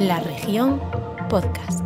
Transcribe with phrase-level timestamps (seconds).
[0.00, 0.80] La región
[1.28, 1.82] podcast.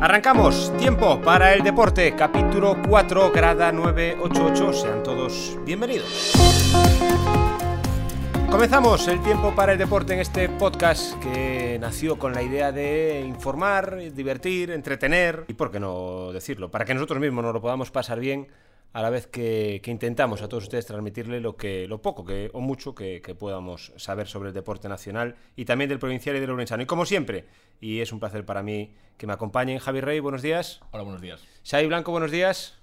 [0.00, 6.32] Arrancamos, tiempo para el deporte, capítulo 4, grada 988, sean todos bienvenidos.
[8.54, 13.24] Comenzamos el tiempo para el deporte en este podcast que nació con la idea de
[13.26, 17.90] informar, divertir, entretener y, por qué no decirlo, para que nosotros mismos nos lo podamos
[17.90, 18.46] pasar bien
[18.92, 22.48] a la vez que, que intentamos a todos ustedes transmitirle lo, que, lo poco que,
[22.52, 26.40] o mucho que, que podamos saber sobre el deporte nacional y también del provincial y
[26.40, 26.84] del orensano.
[26.84, 27.46] Y como siempre,
[27.80, 30.80] y es un placer para mí que me acompañen, Javi Rey, buenos días.
[30.92, 31.40] Hola, buenos días.
[31.68, 32.78] Xavi Blanco, buenos días.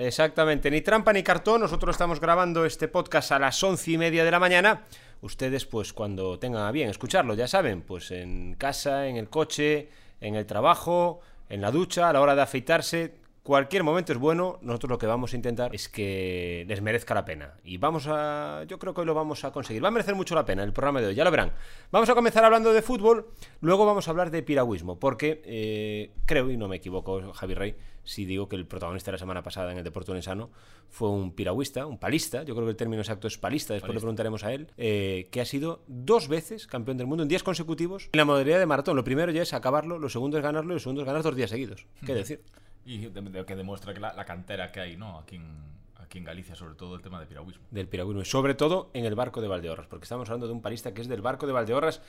[0.00, 4.24] Exactamente, ni trampa ni cartón, nosotros estamos grabando este podcast a las once y media
[4.24, 4.84] de la mañana.
[5.22, 9.88] Ustedes, pues cuando tengan a bien escucharlo, ya saben, pues en casa, en el coche,
[10.20, 14.60] en el trabajo, en la ducha, a la hora de afeitarse, cualquier momento es bueno.
[14.62, 17.54] Nosotros lo que vamos a intentar es que les merezca la pena.
[17.64, 18.62] Y vamos a.
[18.68, 19.82] Yo creo que hoy lo vamos a conseguir.
[19.82, 21.54] Va a merecer mucho la pena el programa de hoy, ya lo verán.
[21.90, 23.30] Vamos a comenzar hablando de fútbol,
[23.62, 27.74] luego vamos a hablar de piragüismo, porque eh, creo, y no me equivoco, Javi Rey,
[28.08, 30.50] si digo que el protagonista de la semana pasada en el Deporte Unesano
[30.88, 33.92] fue un piragüista, un palista, yo creo que el término exacto es palista, después le
[34.00, 34.06] Palista.
[34.06, 38.08] preguntaremos a él, eh, que ha sido dos veces campeón del mundo en días consecutivos
[38.12, 38.96] en la modalidad de maratón.
[38.96, 41.36] Lo primero ya es acabarlo, lo segundo es ganarlo y lo segundo es ganar dos
[41.36, 41.86] días seguidos.
[42.06, 42.42] ¿Qué decir?
[42.86, 45.18] Y de- de- que demuestra que la, la cantera que hay, ¿no?
[45.18, 45.58] Aquí en,
[45.96, 47.66] aquí en Galicia, sobre todo el tema de piragüismo.
[47.70, 50.62] del piragüismo, y sobre todo en el barco de Valdeorras, porque estamos hablando de un
[50.62, 52.00] palista que es del barco de Valdeorras.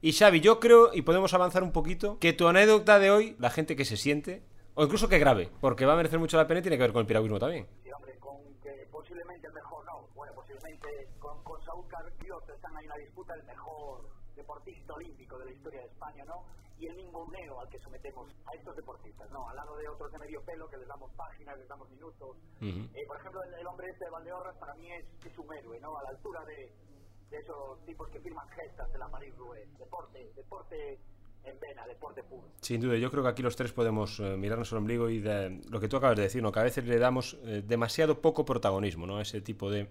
[0.00, 3.50] Y Xavi, yo creo, y podemos avanzar un poquito, que tu anécdota de hoy, la
[3.50, 4.44] gente que se siente,
[4.78, 6.92] o incluso que grabe, porque va a merecer mucho la pena y tiene que ver
[6.92, 7.66] con el piragüismo también.
[7.82, 12.76] Sí, hombre, con que posiblemente el mejor, no, bueno, posiblemente con, con Saúl Carpioto están
[12.76, 16.44] ahí en la disputa el mejor deportista olímpico de la historia de España, ¿no?
[16.78, 19.48] Y el ninguneo al que sometemos a estos deportistas, ¿no?
[19.48, 22.36] Al lado de otros de medio pelo que les damos páginas, les damos minutos.
[22.62, 25.80] Eh, por ejemplo, el, el hombre este de Valdeorras para mí es, es un héroe,
[25.80, 25.98] ¿no?
[25.98, 26.72] A la altura de,
[27.30, 29.66] de esos tipos que firman gestas de la Marie Rouet.
[29.76, 31.00] Deporte, deporte
[31.44, 32.48] en vena, deporte puro.
[32.60, 35.80] Sin duda, yo creo que aquí los tres podemos eh, mirarnos al ombligo y lo
[35.80, 36.52] que tú acabas de decir, ¿no?
[36.52, 39.18] que a veces le damos eh, demasiado poco protagonismo ¿no?
[39.18, 39.88] a ese tipo de,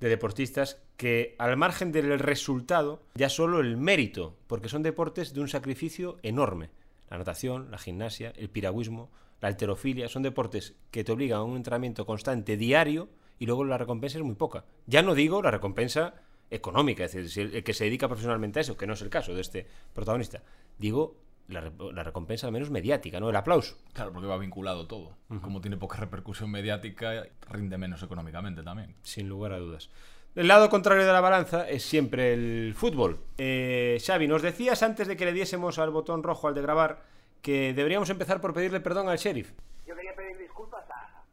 [0.00, 5.40] de deportistas que al margen del resultado, ya solo el mérito, porque son deportes de
[5.40, 6.70] un sacrificio enorme.
[7.10, 9.10] La natación, la gimnasia, el piragüismo,
[9.40, 13.78] la alterofilia, son deportes que te obligan a un entrenamiento constante diario y luego la
[13.78, 14.64] recompensa es muy poca.
[14.86, 16.14] Ya no digo la recompensa
[16.50, 19.02] económica, es decir, si el, el que se dedica profesionalmente a eso, que no es
[19.02, 20.42] el caso de este protagonista.
[20.78, 21.16] Digo
[21.48, 23.30] la, re- la recompensa al menos mediática, ¿no?
[23.30, 23.76] El aplauso.
[23.92, 25.16] Claro, porque va vinculado todo.
[25.40, 28.94] Como tiene poca repercusión mediática, rinde menos económicamente también.
[29.02, 29.90] sin lugar a dudas.
[30.34, 33.18] El lado contrario de la balanza es siempre el fútbol.
[33.38, 37.02] Eh, Xavi, nos decías antes de que le diésemos al botón rojo al de grabar
[37.42, 39.52] que deberíamos empezar por pedirle perdón al sheriff.
[39.86, 41.24] Yo quería pedir disculpas a,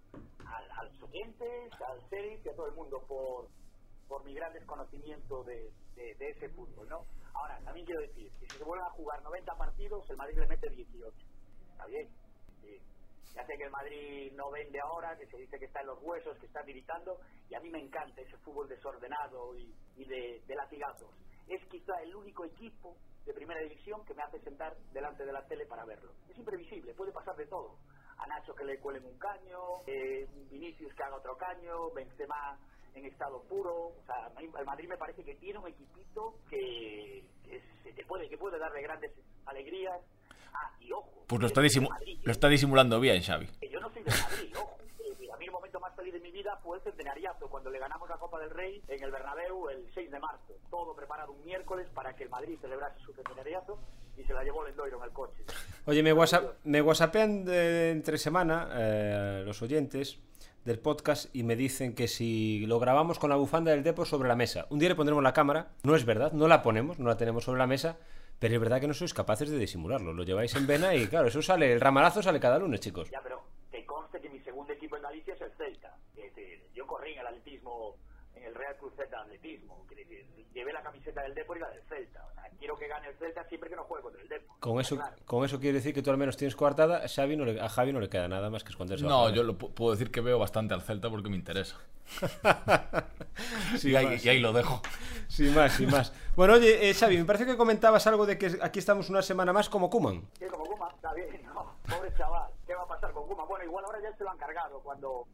[0.48, 3.48] a, a los oyentes, al sheriff y a todo el mundo por,
[4.16, 7.04] por mi gran desconocimiento de, de, de ese fútbol, ¿no?
[7.34, 10.48] Ahora, también quiero decir que si se vuelven a jugar 90 partidos, el Madrid le
[10.48, 11.18] mete 18.
[11.74, 12.08] ¿Está bien?
[12.62, 12.80] Sí.
[13.36, 16.02] Ya sé que el Madrid no vende ahora, que se dice que está en los
[16.02, 20.42] huesos, que está tiritando, y a mí me encanta ese fútbol desordenado y, y de,
[20.48, 21.12] de latigazos.
[21.50, 22.96] Es quizá el único equipo
[23.26, 26.14] de primera división que me hace sentar delante de la tele para verlo.
[26.30, 27.76] Es imprevisible, puede pasar de todo.
[28.18, 32.58] A Nacho que le cuelen un caño, eh, Vinicius que haga otro caño, Benzema
[32.96, 33.74] en estado puro.
[33.74, 37.94] O sea, a mí el Madrid me parece que tiene un equipito que, que, se-
[37.94, 39.12] que puede, que puede darle grandes
[39.46, 40.00] alegrías.
[40.54, 41.24] Ah, y ojo.
[41.28, 43.48] Pues lo está, Madrid, lo está disimulando bien, Xavi.
[43.60, 44.78] que yo no soy del Madrid, ojo.
[45.00, 47.80] Eh, A mí el momento más feliz de mi vida fue el centenariazo, cuando le
[47.80, 50.54] ganamos la Copa del Rey en el Bernabéu el 6 de marzo.
[50.70, 53.78] Todo preparado un miércoles para que el Madrid celebrase su centenariazo
[54.18, 55.44] y se la llevó Lendoiro en el coche.
[55.88, 60.18] Oye, me, whatsapp, me whatsappean de entre semana eh, los oyentes
[60.66, 64.28] del podcast y me dicen que si lo grabamos con la bufanda del Depo sobre
[64.28, 64.66] la mesa.
[64.72, 67.44] Un día le pondremos la cámara, no es verdad, no la ponemos, no la tenemos
[67.44, 67.98] sobre la mesa,
[68.40, 70.12] pero es verdad que no sois capaces de disimularlo.
[70.12, 73.12] Lo lleváis en vena y claro, eso sale, el ramalazo sale cada lunes, chicos.
[73.12, 75.96] Ya, pero que conste que mi segundo equipo en Galicia es el Celta.
[76.74, 77.96] Yo corrí en el atletismo,
[78.36, 79.86] en el Real Cruz de Atletismo.
[80.52, 82.26] Llevé la camiseta del Depor y la del Celta.
[82.60, 84.56] Quiero que gane el Celta siempre que no juegue contra el Depor.
[84.60, 85.16] Con eso, Claro.
[85.26, 87.70] con eso quiere decir que tú al menos tienes coartada, a, Xavi no le- a
[87.70, 89.06] Javi no le queda nada más que esconderse.
[89.06, 91.78] No, yo lo pu- puedo decir que veo bastante al Celta porque me interesa.
[93.78, 94.26] Sí, y, ahí, más.
[94.26, 94.82] y ahí lo dejo.
[95.28, 96.14] Sin más, sin más.
[96.36, 99.52] Bueno, oye, eh, Xavi, me parece que comentabas algo de que aquí estamos una semana
[99.52, 100.22] más como Kuman.
[100.40, 103.44] Sí, como Guma, está bien, no, pobre chaval, ¿qué va a pasar con Guma?
[103.46, 105.28] Bueno, igual ahora ya se lo han cargado cuando,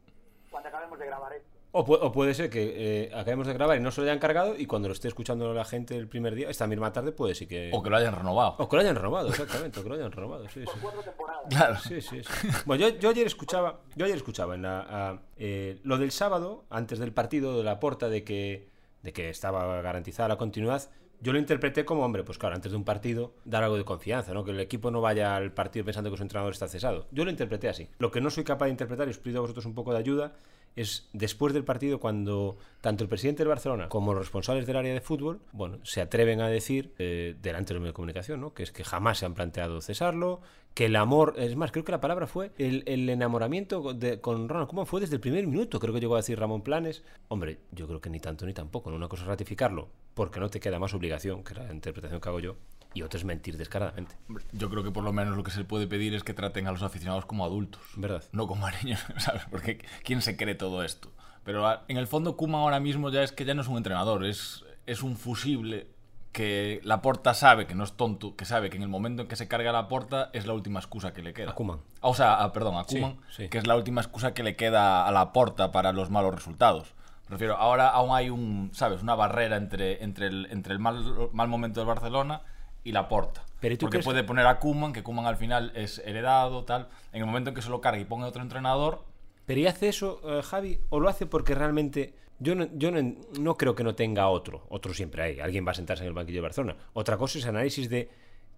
[0.50, 1.48] cuando acabemos de grabar esto.
[1.74, 4.18] O, pu- o puede ser que eh, acabemos de grabar y no se lo hayan
[4.18, 7.34] cargado y cuando lo esté escuchando la gente el primer día, esta misma tarde, puede
[7.34, 7.70] sí que...
[7.72, 8.56] O que lo hayan renovado.
[8.58, 10.78] O que lo hayan renovado, exactamente, o que lo hayan renovado, sí, sí.
[10.82, 11.42] Cuatro temporadas.
[11.48, 11.76] Claro.
[11.78, 12.48] Sí, sí, sí.
[12.66, 16.64] Bueno, yo, yo ayer escuchaba, yo ayer escuchaba en la, a- eh, lo del sábado,
[16.68, 18.68] antes del partido, de la porta de que,
[19.02, 20.90] de que estaba garantizada la continuidad.
[21.22, 24.34] Yo lo interpreté como, hombre, pues claro, antes de un partido, dar algo de confianza,
[24.34, 24.44] ¿no?
[24.44, 27.06] Que el equipo no vaya al partido pensando que su entrenador está cesado.
[27.12, 27.88] Yo lo interpreté así.
[27.98, 30.00] Lo que no soy capaz de interpretar, y os pido a vosotros un poco de
[30.00, 30.32] ayuda,
[30.76, 34.92] es después del partido cuando tanto el presidente del Barcelona como los responsables del área
[34.94, 38.54] de fútbol, bueno, se atreven a decir eh, delante de los medios de comunicación, ¿no?
[38.54, 40.40] Que es que jamás se han planteado cesarlo,
[40.74, 44.48] que el amor, es más, creo que la palabra fue el, el enamoramiento de- con
[44.48, 47.02] Ronald Koeman fue desde el primer minuto, creo que llegó a decir Ramón Planes.
[47.28, 48.96] Hombre, yo creo que ni tanto ni tampoco, ¿no?
[48.96, 52.40] Una cosa es ratificarlo, porque no te queda más obligación, que la interpretación que hago
[52.40, 52.56] yo,
[52.94, 54.14] y otra es mentir descaradamente,
[54.52, 56.72] Yo creo que por lo menos lo que se puede pedir es que traten a
[56.72, 57.82] los aficionados como adultos.
[57.96, 58.22] ¿verdad?
[58.32, 59.42] No como a niños, ¿sabes?
[59.50, 61.10] Porque ¿quién se cree todo esto?
[61.44, 63.76] Pero a- en el fondo Kuma ahora mismo ya es que ya no es un
[63.76, 65.88] entrenador, es, es un fusible
[66.32, 69.28] que la porta sabe que no es tonto, que sabe que en el momento en
[69.28, 71.50] que se carga la porta es la última excusa que le queda.
[71.50, 71.80] A Koeman.
[72.00, 73.48] Ah, O sea, a- perdón, a Sí, Koeman, sí.
[73.48, 76.94] que es la última excusa que le queda a la porta para los malos resultados.
[77.28, 79.02] Prefiero, ahora aún hay un, ¿sabes?
[79.02, 81.02] Una barrera entre, entre el, entre el mal,
[81.32, 82.42] mal momento del Barcelona
[82.84, 83.44] y la porta.
[83.60, 86.64] Pero ¿y tú Porque crees- puede poner a Kuman, que Kuman al final es heredado,
[86.64, 86.88] tal.
[87.12, 89.04] En el momento en que se lo cargue y ponga otro entrenador,
[89.46, 90.78] Pero ¿y hace eso, eh, Javi?
[90.90, 92.14] ¿O lo hace porque realmente...
[92.38, 94.66] Yo, no, yo no, no creo que no tenga otro.
[94.68, 95.40] Otro siempre hay.
[95.40, 96.76] Alguien va a sentarse en el banquillo de Barcelona.
[96.92, 98.08] Otra cosa es análisis de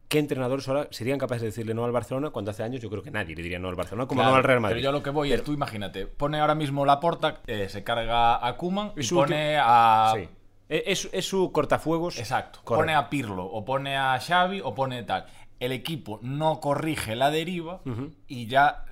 [0.09, 3.03] qué entrenadores ahora serían capaces de decirle no al Barcelona cuando hace años yo creo
[3.03, 4.77] que nadie le diría no al Barcelona como Claro, no al Real Madrid.
[4.77, 7.83] Pero yo lo que voy es, tú imagínate, pone ahora mismo la porta, eh, se
[7.85, 10.13] carga a Kuman y su pone ulti- a.
[10.17, 10.29] Sí.
[10.69, 12.19] E- Es, es su cortafuegos.
[12.19, 12.61] Exacto.
[12.65, 12.83] Correcto.
[12.83, 15.27] Pone a Pirlo, o pone a Xavi, o pone tal.
[15.61, 17.81] El equipo no corrige la deriva
[18.27, 18.85] y ya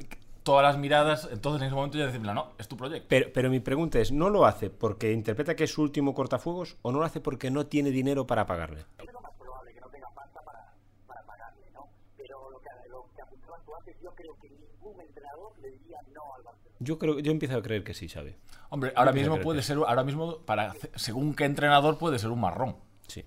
[0.42, 3.06] todas las miradas, entonces en ese momento ya decimos, no, es tu proyecto.
[3.08, 6.76] Pero, pero mi pregunta es, ¿no lo hace porque interpreta que es su último cortafuegos
[6.82, 8.84] o no lo hace porque no tiene dinero para pagarle?
[8.98, 10.72] Es lo más probable que no tenga pasta para,
[11.06, 11.88] para pagarle, ¿no?
[12.16, 15.98] Pero lo que, lo que apuntabas tú antes, yo creo que ningún entrenador le diría
[16.14, 16.61] no al Barcelona.
[16.82, 18.36] Yo creo, yo empiezo a creer que sí, ¿sabe?
[18.70, 22.40] Hombre, ahora Yo mismo puede ser, ahora mismo, para según qué entrenador puede ser un
[22.40, 22.76] marrón.
[23.06, 23.24] Sí.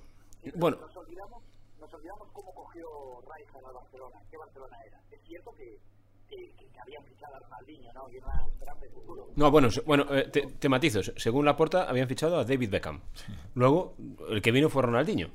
[0.56, 1.44] Bueno, Nos olvidamos,
[1.80, 2.88] nos olvidamos cómo cogió
[3.22, 5.00] Rijkaard al Barcelona, qué Barcelona era.
[5.12, 5.80] Es cierto que,
[6.30, 8.10] que, que habían fichado a Ronaldinho, ¿no?
[8.10, 9.30] Y de futuro.
[9.36, 11.02] No, bueno, bueno eh, te, te matizo.
[11.16, 13.02] Según la porta, habían fichado a David Beckham.
[13.54, 13.96] Luego,
[14.30, 15.30] el que vino fue Ronaldinho.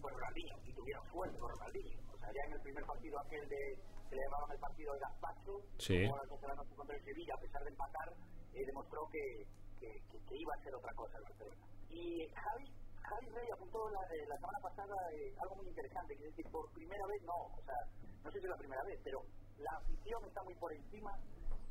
[0.00, 1.96] Fue Ronaldinho, si tuviera suerte con Ronaldinho.
[2.14, 3.78] O sea, ya en el primer partido aquel de,
[4.10, 6.06] que le llamaban el partido de Gaspacho, Sí.
[6.06, 8.12] como a las 12 de la noche contra el Sevilla, a pesar de empatar,
[8.54, 9.46] eh, demostró que,
[9.80, 11.66] que, que, que iba a ser otra cosa el Barcelona.
[11.88, 12.72] Y Javi,
[13.02, 16.52] Javi Rey apuntó la, eh, la semana pasada eh, algo muy interesante, que es decir,
[16.52, 17.76] por primera vez no, o sea,
[18.22, 19.24] no sé si es la primera vez, pero
[19.58, 21.16] la afición está muy por encima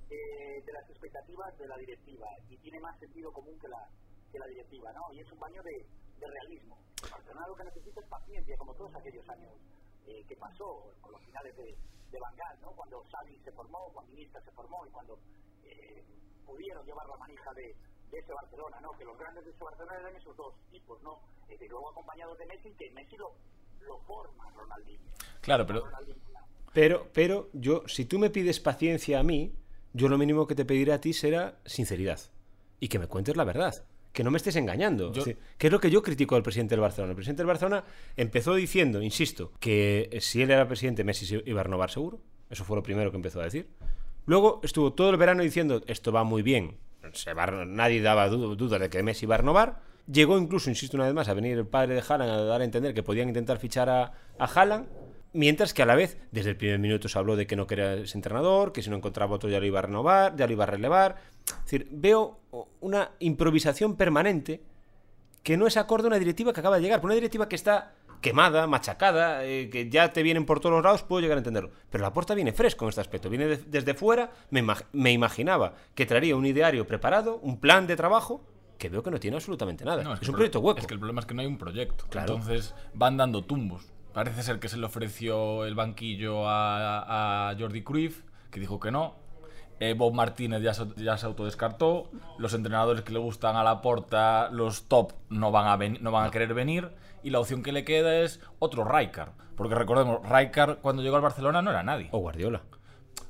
[0.09, 3.88] eh, de las expectativas de la directiva y tiene más sentido común que la,
[4.31, 5.13] que la directiva, ¿no?
[5.13, 5.85] Y es un baño de,
[6.19, 6.77] de realismo.
[7.03, 9.53] El Barcelona lo que necesita es paciencia, como todos aquellos años
[10.07, 11.77] eh, que pasó con los finales de,
[12.11, 12.71] de Van Gaal, ¿no?
[12.71, 15.19] Cuando Xavi se formó, cuando Iniesta se formó y cuando
[15.63, 16.03] eh,
[16.45, 17.75] pudieron llevar la manija de,
[18.11, 18.91] de ese Barcelona, ¿no?
[18.97, 21.19] Que los grandes de ese Barcelona eran esos dos tipos, ¿no?
[21.50, 23.33] Eh, y luego acompañados de Messi, que Messi lo,
[23.81, 25.00] lo forma Ronaldinho.
[25.41, 25.83] Claro, pero
[26.73, 29.53] Pero, pero yo, si tú me pides paciencia a mí,
[29.94, 32.19] yo lo mínimo que te pediré a ti será sinceridad.
[32.79, 33.83] Y que me cuentes la verdad.
[34.19, 35.13] Que no me estés engañando.
[35.13, 37.12] Yo- Es decir, ¿Qué es lo que yo critico del presidente del Barcelona?
[37.12, 37.86] El presidente del Barcelona
[38.18, 42.19] empezó diciendo, insisto, que si él era presidente, Messi se iba a renovar seguro.
[42.49, 43.69] Eso fue lo primero que empezó a decir.
[44.26, 46.76] Luego estuvo todo el verano diciendo, esto va muy bien.
[47.14, 49.80] Se va nadie daba du- dudas de que Messi iba a renovar.
[50.11, 52.66] Llegó incluso, insisto una vez más, a venir el padre de Haaland a dar a
[52.66, 54.85] entender que podían intentar fichar a, a Haaland.
[55.31, 57.94] Mientras que a la vez, desde el primer minuto se habló de que no quería
[57.94, 60.64] ese entrenador, que si no encontraba otro ya lo iba a renovar, ya lo iba
[60.64, 61.18] a relevar.
[61.48, 62.40] Es decir, veo
[62.80, 64.62] una improvisación permanente
[65.44, 67.00] que no es acorde a una directiva que acaba de llegar.
[67.04, 71.04] Una directiva que está quemada, machacada, eh, que ya te vienen por todos los lados,
[71.04, 71.71] puedo llegar a entenderlo.
[71.90, 73.30] Pero la puerta viene fresco en este aspecto.
[73.30, 74.31] Viene de- desde fuera.
[74.50, 78.44] Me, imag- me imaginaba que traería un ideario preparado, un plan de trabajo,
[78.78, 80.04] que veo que no tiene absolutamente nada.
[80.04, 80.80] No, es, que un proyecto pro- hueco.
[80.81, 82.06] Es que el problema es que no hay un proyecto.
[82.09, 82.33] Claro.
[82.33, 83.92] Entonces van dando tumbos.
[84.13, 88.92] Parece ser que se le ofreció el banquillo a, a Jordi Cruyff, que dijo que
[88.92, 89.16] no.
[89.80, 92.09] Eh, Bob Martínez ya se, ya se autodescartó.
[92.37, 96.11] Los entrenadores que le gustan a la porta, los top, no van a, ven- no
[96.11, 96.89] van a querer venir.
[97.23, 99.31] Y la opción que le queda es otro Rijkaard.
[99.56, 102.09] Porque recordemos, Rijkaard cuando llegó al Barcelona no era nadie.
[102.11, 102.61] O Guardiola.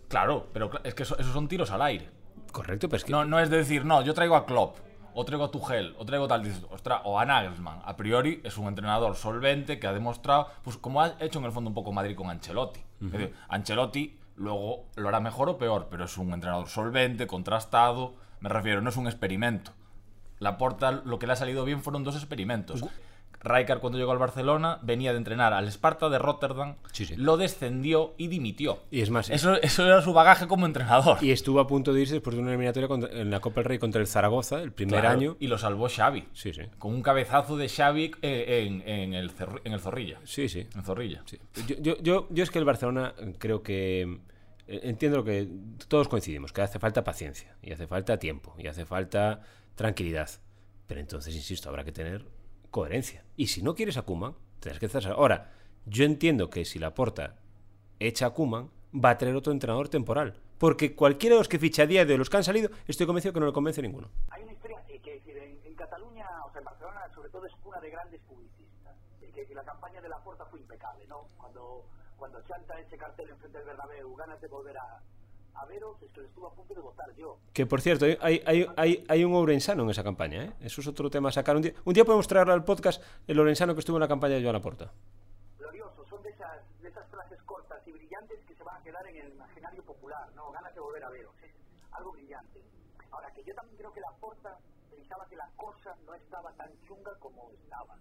[0.07, 2.09] Claro, pero es que eso- esos son tiros al aire.
[2.51, 3.12] Correcto, pero es que.
[3.12, 4.77] No, no es de decir, no, yo traigo a Klopp,
[5.19, 7.81] o traigo a Tuchel, o traigo tal, dices, ostras, o a Nagelsmann.
[7.83, 11.51] A priori es un entrenador solvente que ha demostrado, pues como ha hecho en el
[11.51, 12.79] fondo un poco Madrid con Ancelotti.
[13.01, 18.15] Es decir, Ancelotti luego lo hará mejor o peor, pero es un entrenador solvente, contrastado,
[18.39, 19.71] Me refiero, no es un experimento.
[20.39, 22.81] La Porta, lo que le ha salido bien fueron dos experimentos.
[23.41, 27.15] Rijkaard cuando llegó al Barcelona venía de entrenar al Sparta de Rotterdam, Sí, sí.
[27.15, 28.79] lo descendió y dimitió.
[28.91, 31.17] Y es más, Eso, eso era su bagaje como entrenador.
[31.22, 33.65] Y estuvo a punto de irse después de una eliminatoria contra- en la Copa del
[33.65, 35.38] Rey contra el Zaragoza, el primer Claro, año.
[35.39, 36.25] Y lo salvó Xavi.
[36.34, 36.63] Sí, sí.
[36.77, 39.31] Con un cabezazo de Xavi eh, en, en el,
[39.63, 40.19] en el Zorrilla.
[40.25, 40.67] Sí, sí.
[40.75, 41.24] En Zorrilla.
[41.25, 41.38] Sí.
[41.67, 44.19] Yo, yo, yo, yo es que el Barcelona creo que
[44.67, 45.48] eh, entiendo lo que
[45.88, 49.41] todos coincidimos, que hace falta paciencia y hace falta tiempo y hace falta
[49.75, 50.29] tranquilidad.
[50.88, 52.25] Pero entonces, insisto, habrá que tener
[52.71, 53.23] coherencia.
[53.35, 55.13] Y si no quieres a Koeman, tendrás que cesar.
[55.13, 55.51] Ahora,
[55.85, 57.38] yo entiendo que si la porta
[57.99, 60.35] echa a Koeman, va a traer otro entrenador temporal.
[60.57, 63.33] Porque cualquiera de los que ficha a día de los que han salido, estoy convencido
[63.33, 64.09] que no le convence ninguno.
[64.29, 67.53] Hay una historia eh, que decir, en, Cataluña, o sea, en Barcelona, sobre todo es
[67.63, 68.95] cuna de grandes publicistas.
[69.19, 71.27] Que, que la campaña de la Porta fue impecable, ¿no?
[71.38, 71.85] Cuando,
[72.17, 75.01] cuando chanta ese cartel enfrente del Bernabéu, ganas de volver a,
[75.60, 77.38] a veros, es que le estuve a punto de votar yo.
[77.54, 80.54] Que por cierto, hay, hay, hay, hay un Ourensano en esa campaña, ¿eh?
[80.62, 81.56] Eso es otro tema a sacar.
[81.56, 84.36] Un día, un día podemos traerlo al podcast el Ourensano que estuvo en la campaña
[84.36, 84.92] de Joan Laporta.
[85.58, 89.06] Glorioso, son de esas, de esas frases cortas y brillantes que se van a quedar
[89.08, 90.51] en el imaginario popular, ¿no?
[90.51, 91.51] Ganas de volver a veros, es
[91.92, 92.63] algo brillante.
[93.12, 94.58] Ahora, que yo también creo que la Porta
[94.89, 97.98] pensaba que la cosa no estaba tan chunga como estaba.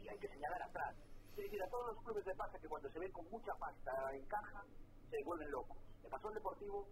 [0.00, 0.94] Y hay que señalar atrás.
[1.36, 4.14] Es decir, a todos los clubes de pasa que cuando se ven con mucha pasta
[4.14, 4.62] en caja,
[5.12, 5.76] se vuelven locos.
[6.02, 6.88] Le pasó al Deportivo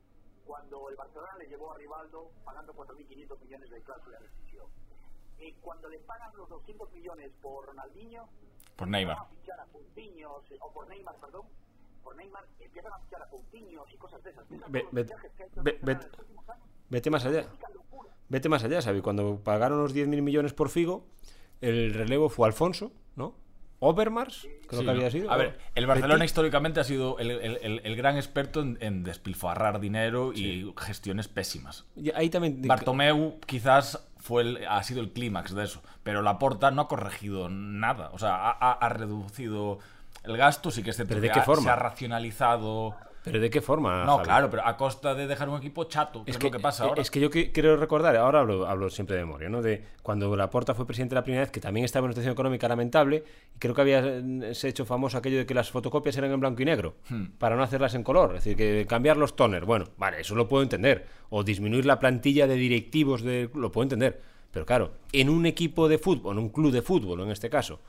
[0.46, 4.66] cuando el Barcelona le llevó a Rivaldo pagando 4.500 millones de cláusula de rescisión.
[5.38, 8.28] Y cuando le pagan los 200 millones por Ronaldinho,
[8.76, 9.16] Por Neymar.
[9.16, 9.66] empiezan a fichar a
[10.60, 11.46] o por Neymar, perdón,
[12.02, 14.46] por Neymar, empiezan a fichar a Coutinhos y cosas de esas.
[14.46, 16.18] Piensa Ve- todos ve- los fichajes que ha hecho el ve- Barcelona ve- en los
[16.20, 16.66] últimos años.
[16.90, 17.46] Vete más allá.
[18.28, 19.00] Vete más allá, Xavi.
[19.02, 21.04] Cuando pagaron los 10.000 millones por Figo,
[21.60, 23.34] el relevo fue Alfonso, ¿no?
[23.80, 25.30] Overmars, creo Sí, que había sido.
[25.32, 29.02] A ver, el Barcelona históricamente ha sido el, el- el- el gran experto en, en
[29.02, 31.87] despilfarrar dinero y gestiones pésimas.
[31.96, 32.60] Y ahí también.
[32.62, 37.49] Bartomeu quizás fue el- ha sido el clímax de eso, pero Laporta no ha corregido
[37.49, 38.10] nada.
[38.12, 39.78] O sea, ha, ha- ha reducido
[40.25, 41.62] el gasto, sí que es cierto ¿Pero de que qué ha- forma?
[41.62, 42.94] se ha racionalizado.
[43.22, 44.04] ¿Pero de qué forma?
[44.04, 44.24] No, Javi?
[44.24, 47.02] claro, pero a costa de dejar un equipo chato, que es, lo que pasa ahora.
[47.02, 49.60] Es que yo que- quiero recordar, ahora hablo, hablo siempre de memoria, ¿no?
[49.60, 52.66] De cuando Laporta fue presidente la primera vez, que también estaba en una situación económica
[52.66, 53.22] lamentable,
[53.54, 56.40] y creo que había eh, se hecho famoso aquello de que las fotocopias eran en
[56.40, 57.24] blanco y negro, Hmm.
[57.38, 58.36] para no hacerlas en color.
[58.36, 61.06] Es decir, que cambiar los toners, bueno, vale, eso lo puedo entender.
[61.28, 64.20] O disminuir la plantilla de directivos, de, lo puedo entender.
[64.50, 67.80] Pero claro, en un equipo de fútbol, en un club de fútbol en este caso,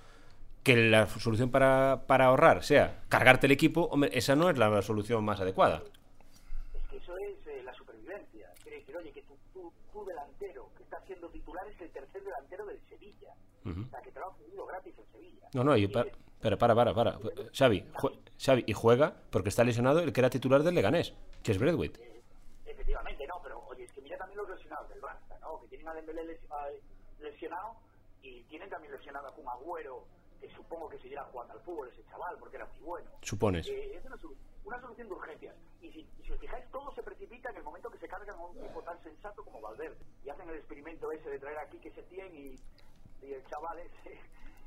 [0.63, 4.81] que la solución para, para ahorrar sea cargarte el equipo, hombre, esa no es la
[4.81, 5.81] solución más adecuada.
[6.73, 8.49] Es que eso es eh, la supervivencia.
[8.61, 12.23] Quiere decir, oye, que tu, tu, tu delantero que está siendo titular es el tercer
[12.23, 13.33] delantero del Sevilla.
[13.65, 15.47] O sea, que te lo ha pedido gratis el Sevilla.
[15.53, 17.17] No, no, y Y pa- es- para, para, para, para.
[17.53, 21.13] Xavi, jue- Xavi, y juega porque está lesionado el que era titular del Leganés,
[21.43, 21.99] que es Bradwaite.
[22.65, 25.59] Efectivamente, no, pero oye, es que mira también los lesionados del Barça, ¿no?
[25.61, 26.39] Que tienen a Dembélé
[27.19, 27.75] lesionado
[28.23, 30.03] y tienen también lesionado a un Agüero,
[30.49, 33.09] supongo que seguirá jugando al fútbol ese chaval, porque era muy bueno.
[33.21, 33.67] Supones.
[33.67, 34.17] Eh, es una,
[34.65, 35.55] una solución de urgencias.
[35.81, 38.39] Y si, si os fijáis, todo se precipita en el momento que se cargan a
[38.45, 39.97] un tipo tan sensato como Valverde.
[40.25, 42.59] Y hacen el experimento ese de traer aquí que se tiene y,
[43.25, 44.19] y el chaval ese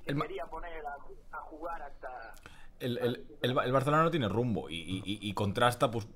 [0.07, 0.97] El quería poner a,
[1.33, 2.35] a jugar hasta...
[2.81, 6.07] El, el- el el Barcelona no tiene rumbo y, y- y- y contrasta, pues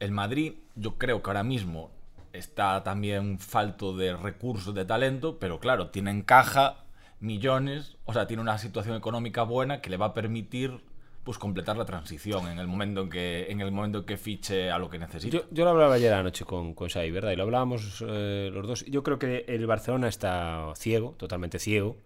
[0.00, 1.90] el Madrid, yo creo que ahora mismo
[2.32, 6.84] está también falto de recursos, de talento, pero claro, tiene en caja
[7.20, 10.80] millones, o sea, tiene una situación económica buena que le va a permitir
[11.24, 14.70] pues completar la transición en el momento en que en el momento en que fiche
[14.70, 15.42] a lo que necesita.
[15.50, 17.32] Yo, lo hablaba ayer anoche con, con Xavi, ¿verdad?
[17.32, 18.86] Y lo hablábamos eh, los dos.
[18.86, 21.98] Yo creo que el Barcelona está ciego, totalmente ciego,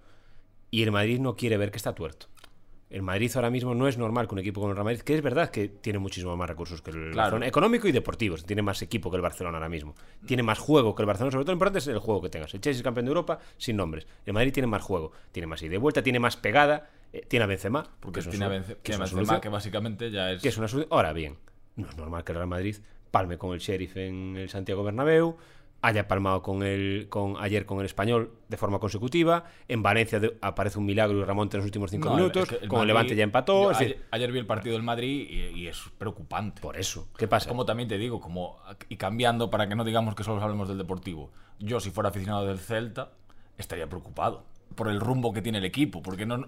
[0.73, 2.26] y el Madrid no quiere ver que está tuerto.
[2.93, 5.15] El Madrid ahora mismo no es normal que un equipo como el Real Madrid, que
[5.15, 7.17] es verdad que tiene muchísimo más recursos que el Claro.
[7.17, 9.95] Barcelona, económico y deportivo, tiene más equipo que el Barcelona ahora mismo.
[10.27, 12.53] Tiene más juego que el Barcelona, sobre todo lo importante es el juego que tengas.
[12.55, 14.07] El Chelsea es campeón de Europa sin nombres.
[14.27, 17.45] El Madrid tiene más juego, tiene más ida y vuelta, tiene más pegada, eh, tiene
[17.45, 20.11] a Benzema, porque es una tiene, a solu- Bence- que es una Benzema, que básicamente
[20.11, 20.89] ya es que es una solución.
[20.93, 21.39] Ahora bien,
[21.77, 22.77] no es normal que el Real Madrid
[23.11, 25.37] palme con el Sheriff en el Santiago Bernabéu,
[25.83, 30.39] haya palmado con el, con, ayer con el Español de forma consecutiva, en Valencia de-
[30.41, 32.81] aparece un milagro y remonta en los últimos cinco No, minutos, es que el con
[32.83, 35.67] el Levante ya empató, yo es decir, ayer, vi el partido del Madrid y, y
[35.67, 36.62] es preocupante.
[36.62, 37.49] por eso, ¿qué pasa?
[37.49, 38.59] Como también te digo, como
[38.89, 41.33] y cambiando para que no digamos que solo hablemos del Deportivo.
[41.59, 43.11] Yo si fuera aficionado del Celta
[43.59, 44.45] estaría preocupado
[44.77, 46.47] por el rumbo que tiene el equipo, porque no-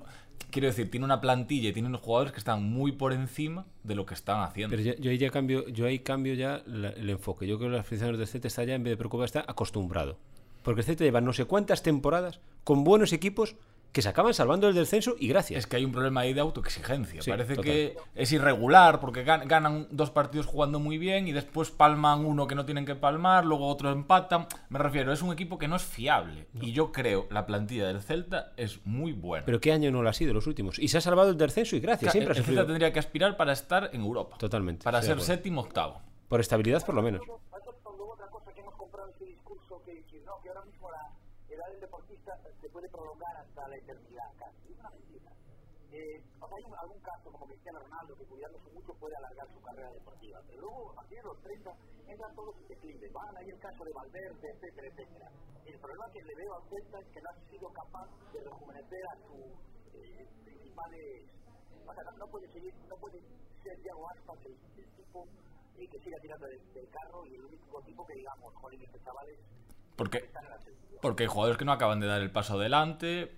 [0.51, 3.95] quiero decir, tiene una plantilla y tiene unos jugadores que están muy por encima de
[3.95, 4.77] lo que están haciendo.
[4.77, 7.47] Pero yo, yo ahí ya cambio, yo ahí cambio ya el enfoque.
[7.47, 10.17] Yo creo que los aficionados del Celta está ya, en vez de preocupar, está acostumbrado.
[10.63, 13.57] Porque el Celta lleva no sé cuántas temporadas con buenos equipos
[13.95, 15.61] que se acaban salvando del descenso y gracias.
[15.61, 17.23] Es que hay un problema ahí de autoexigencia.
[17.23, 17.65] Sí, Parece total.
[17.65, 22.49] que es irregular porque gan- ganan dos partidos jugando muy bien y después palman uno
[22.49, 24.49] que no tienen que palmar, luego otro empatan.
[24.69, 26.49] Me refiero, es un equipo que no es fiable.
[26.61, 29.47] Y yo creo la plantilla del Celta es muy buena.
[29.47, 30.79] Pero qué año no lo ha sido los últimos.
[30.81, 32.11] Y se ha salvado del descenso y gracias.
[32.11, 32.63] Siempre el sufrido.
[32.63, 34.37] Celta tendría que aspirar para estar en Europa.
[34.39, 36.01] Totalmente, Para ser séptimo octavo.
[36.29, 37.21] Por estabilidad, por lo menos.
[37.25, 40.91] Nosotros luego otra cosa que hemos comprado ese discurso que decir, no, que ahora mismo
[40.91, 44.67] la edad del deportista se puede prolongar hasta la eternidad casi.
[44.67, 45.31] Es una mentira.
[45.95, 49.63] Eh, o sea, hay algún caso como Cristiano Ronaldo que cuidándose mucho puede alargar su
[49.63, 51.71] carrera deportiva, pero luego a partir de los 30
[52.11, 53.07] entran todos en declive.
[53.15, 55.29] Van ahí el caso de Valverde, etcétera, etcétera.
[55.65, 59.03] El problema que le veo al Celta es que no ha sido capaz de rejuvenecer
[59.07, 59.47] a sus
[59.95, 61.07] eh, principales...
[61.87, 63.21] O sea, no, puede seguir, no puede
[63.63, 65.23] ser Diego Aspas el, el tipo
[65.79, 68.99] y que siga tirando del, del carro y el único tipo que digamos, joder, este
[68.99, 69.39] chaval es
[69.97, 70.31] Porque,
[71.01, 73.37] porque hay jugadores que no acaban de dar el paso adelante.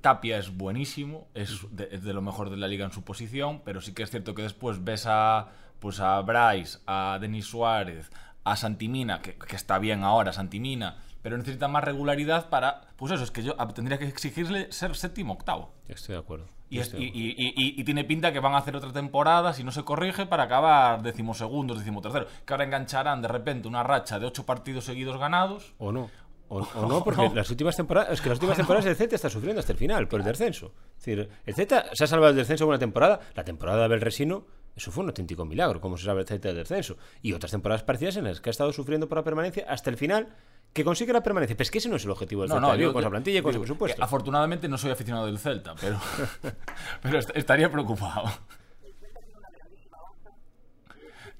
[0.00, 3.62] Tapia es buenísimo, es de, es de lo mejor de la liga en su posición,
[3.64, 5.48] pero sí que es cierto que después ves a,
[5.78, 8.10] pues a Bryce, a Denis Suárez,
[8.44, 12.82] a Santimina, que, que está bien ahora, Santimina, pero necesita más regularidad para.
[12.96, 15.74] Pues eso, es que yo tendría que exigirle ser séptimo octavo.
[15.88, 16.57] Estoy de acuerdo.
[16.70, 19.52] Y, es- Estoy de y- y- y- tiene pinta que van a hacer otra temporada,
[19.54, 22.26] si no se corrige, para acabar decimosegundos, decimotercero.
[22.44, 25.74] Que ahora engancharán de repente una racha de ocho partidos seguidos ganados.
[25.78, 26.10] O no.
[26.50, 28.10] O, o no, porque las últimas temporadas.
[28.12, 30.72] Es que las últimas temporadas el Z está sufriendo hasta el final por el descenso.
[30.98, 33.20] Es decir, el Z se ha salvado del descenso una temporada.
[33.34, 34.44] La temporada de Abel Resino,
[34.78, 36.96] eso fue un auténtico milagro, como se sabe el Z del descenso.
[37.20, 39.96] Y otras temporadas parecidas en las que ha estado sufriendo por la permanencia hasta el
[39.96, 40.28] final,
[40.72, 41.56] que consigue la permanencia.
[41.56, 42.66] Pero es que ese no es el objetivo del No, Z.
[42.66, 44.02] no, yo- con yo- plantilla y con su presupuesto.
[44.02, 45.98] afortunadamente no soy aficionado del Celta, pero,
[47.02, 48.24] pero est- estaría preocupado.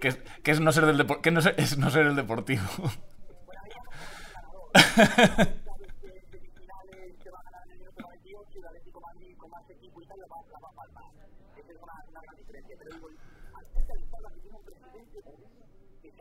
[0.00, 2.62] Que es, que es no ser del que no ser- es no ser el deportivo.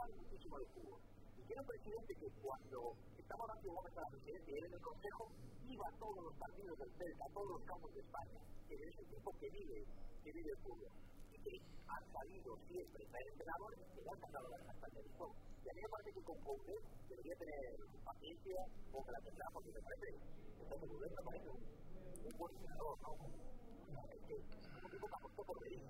[0.07, 0.99] sabe muchísimo de fútbol.
[1.37, 4.73] Y tiene un presidente que cuando estaba Horacio Gómez a la presidencia y él en
[4.73, 5.27] el consejo,
[5.67, 8.39] iba a todos los partidos del Celta, a todos los campos de España.
[8.67, 9.85] Que es un tipo que vive,
[10.23, 10.91] que vive el fútbol.
[11.31, 15.31] Y que ha salido siempre traer entrenadores que le han sacado la castaña de sol.
[15.65, 18.59] Y a mí me parece que con Coudet debería tener paciencia
[18.93, 20.07] o que la tendrá porque me parece,
[20.61, 23.15] entonces Coudet me parece un, buen entrenador, ¿no?
[24.27, 25.87] Es un tipo que apostó por Berizzo.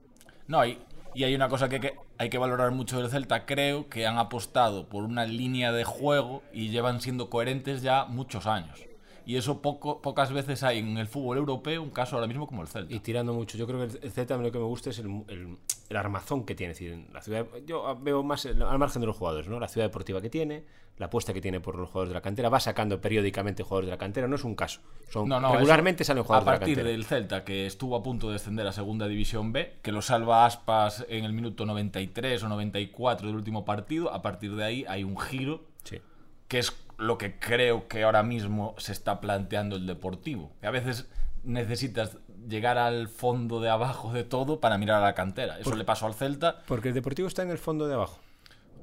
[0.47, 0.79] No, y,
[1.17, 3.47] y hay una cosa que, hay que valorar mucho del Celta.
[3.47, 8.45] Creo que han apostado por una línea de juego y llevan siendo coherentes ya muchos
[8.45, 8.86] años.
[9.27, 12.61] Y eso poco, pocas veces hay en el fútbol europeo un caso ahora mismo como
[12.61, 12.93] el Celta.
[12.95, 13.57] Y tirando mucho.
[13.57, 15.57] Yo creo que el Z lo que me gusta es el, el-
[15.89, 16.71] el armazón que tiene.
[16.71, 19.59] Es decir, la ciudad, yo veo más el- al margen de los jugadores, ¿no?
[19.59, 20.63] La ciudad deportiva que tiene,
[20.97, 23.91] la apuesta que tiene por los jugadores de la cantera, va sacando periódicamente jugadores de
[23.91, 24.79] la cantera, no es un caso.
[25.09, 26.91] Son, No, no, regularmente salen jugadores A de la partir cantera.
[26.95, 30.45] del Celta, que estuvo a punto de descender a Segunda División B, que lo salva
[30.45, 35.03] Aspas en el minuto 93 o 94 del último partido, a partir de ahí hay
[35.03, 35.99] un giro Sí.
[36.47, 40.51] que es lo que creo que ahora mismo se está planteando el deportivo.
[40.61, 41.07] Que a veces
[41.43, 45.59] necesitas llegar al fondo de abajo de todo para mirar a la cantera.
[45.59, 46.59] Eso le pasó al Celta.
[46.67, 48.19] Porque el deportivo está en el fondo de abajo.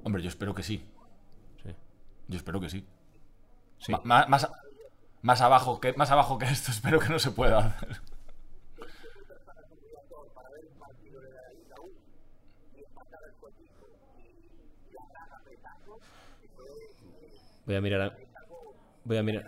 [0.03, 0.85] Hombre, yo espero que sí.
[1.63, 1.71] Sí.
[2.29, 2.87] Yo espero que sí.
[3.79, 3.93] Sí.
[4.05, 4.49] Ma- más,
[5.23, 8.01] más, abajo que, más abajo que esto espero que no se pueda hacer.
[17.67, 18.17] Voy a mirar a,
[19.05, 19.45] Voy a mirar.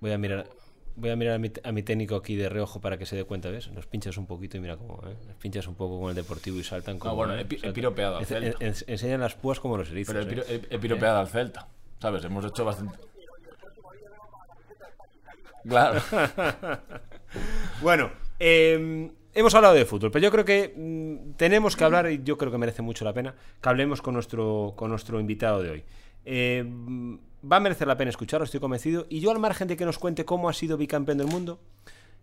[0.00, 0.46] Voy a mirar.
[0.94, 3.24] Voy a mirar a mi, a mi técnico aquí de reojo para que se dé
[3.24, 3.70] cuenta, ¿ves?
[3.70, 5.16] Nos pinchas un poquito y mira cómo, ¿eh?
[5.26, 7.16] Nos pinchas un poco con el deportivo y saltan como.
[7.16, 7.46] bueno, ¿eh?
[7.62, 8.64] he piropeado al Celta.
[8.64, 10.14] en- enseñan las púas como los erizos.
[10.14, 10.62] Pero he, ¿eh?
[10.68, 11.66] he piropeado al Celta.
[12.00, 12.24] ¿Sabes?
[12.24, 12.98] Hemos hecho bastante.
[15.66, 16.00] Claro.
[17.80, 22.22] Bueno, eh, hemos hablado de fútbol, pero yo creo que mm, tenemos que hablar, y
[22.22, 25.70] yo creo que merece mucho la pena, que hablemos con nuestro, con nuestro invitado de
[25.70, 25.84] hoy.
[26.24, 27.16] Eh, mm,
[27.50, 29.06] va a merecer la pena escucharlo, estoy convencido.
[29.08, 31.60] Y yo, al margen de que nos cuente cómo ha sido bicampeón del mundo,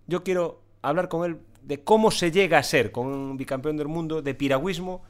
[0.07, 3.87] yo quiero hablar con él de cómo se llega a ser con un bicampeón del
[3.87, 5.03] mundo, de piragüismo,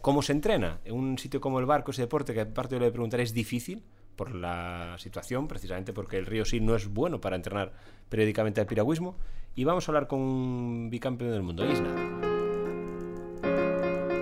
[0.00, 2.90] cómo se entrena en un sitio como el barco, ese deporte que aparte yo le
[2.90, 3.82] preguntar es difícil
[4.20, 7.72] por la situación, precisamente porque el río Sil no es bueno para entrenar
[8.10, 9.16] periódicamente al piragüismo.
[9.54, 11.64] Y vamos a hablar con un bicampeón del mundo.
[11.64, 11.96] Nada.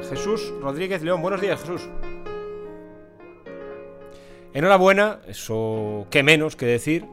[0.09, 1.89] Jesús Rodríguez León, buenos días, Jesús.
[4.55, 7.05] Enhorabuena, eso qué menos que decir.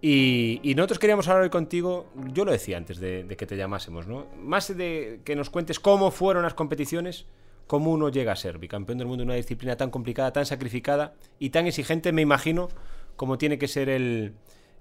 [0.00, 3.58] Y, y nosotros queríamos hablar hoy contigo, yo lo decía antes de, de que te
[3.58, 4.24] llamásemos, ¿no?
[4.38, 7.26] Más de que nos cuentes cómo fueron las competiciones,
[7.70, 11.14] cómo uno llega a ser bicampeón del mundo en una disciplina tan complicada, tan sacrificada
[11.38, 12.68] y tan exigente, me imagino,
[13.14, 14.34] como tiene que ser el,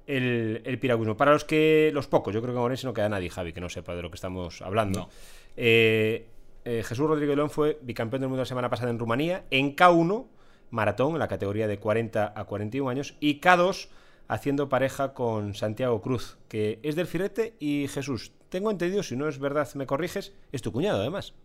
[0.08, 1.16] el, el piragüismo.
[1.16, 3.62] Para los que los pocos, yo creo que en Orense no queda nadie, Javi, que
[3.62, 5.02] no sepa de lo que estamos hablando.
[5.02, 5.10] No.
[5.56, 6.30] Eh,
[6.66, 10.26] eh, Jesús Rodríguez León fue bicampeón del mundo la semana pasada en Rumanía, en K1,
[10.72, 13.90] maratón, en la categoría de 40 a 41 años, y K2,
[14.28, 19.28] haciendo pareja con Santiago Cruz, que es del Firete, y Jesús, tengo entendido, si no
[19.28, 21.36] es verdad, me corriges, es tu cuñado además.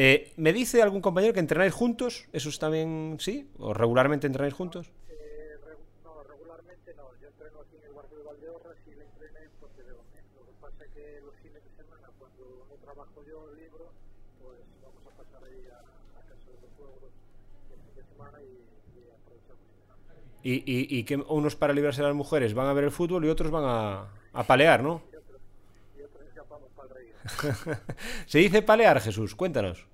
[0.00, 2.12] Eh, ¿Me dice algún compañero que entrenáis juntos?
[2.38, 3.34] ¿Eso es también sí?
[3.58, 4.84] ¿O regularmente entrenáis juntos?
[5.08, 5.58] Eh,
[6.04, 7.04] no, regularmente no.
[7.20, 10.02] Yo entreno aquí en el barrio de Valdeorras y le entrené en Pontevedra.
[10.38, 13.90] Lo que pasa es que los fines de semana, cuando no trabajo yo el libro,
[14.38, 17.12] pues vamos a pasar ahí a, a casa de los suegros
[17.74, 18.54] el fin de semana y,
[19.02, 19.66] y aprovechamos.
[20.46, 20.62] y.
[20.62, 23.28] Y, y, que unos para librarse de las mujeres van a ver el fútbol y
[23.34, 25.02] otros van a, a palear, ¿no?
[25.98, 27.14] Y otros escapamos para el reír.
[28.26, 29.86] Se dice palear, Jesús, cuéntanos.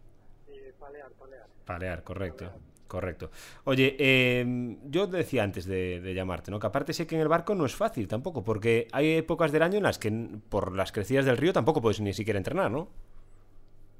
[0.78, 1.46] Palear, palear.
[1.64, 2.50] Palear, correcto.
[2.86, 3.30] Correcto.
[3.64, 6.60] Oye, eh, yo decía antes de, de llamarte, ¿no?
[6.60, 9.62] Que aparte sé que en el barco no es fácil tampoco, porque hay épocas del
[9.62, 10.12] año en las que
[10.48, 12.88] por las crecidas del río tampoco puedes ni siquiera entrenar, ¿no?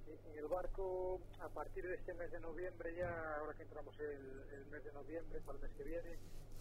[0.06, 4.54] En el barco, a partir de este mes de noviembre, ya ahora que entramos el,
[4.54, 6.10] el mes de noviembre, para el mes que viene,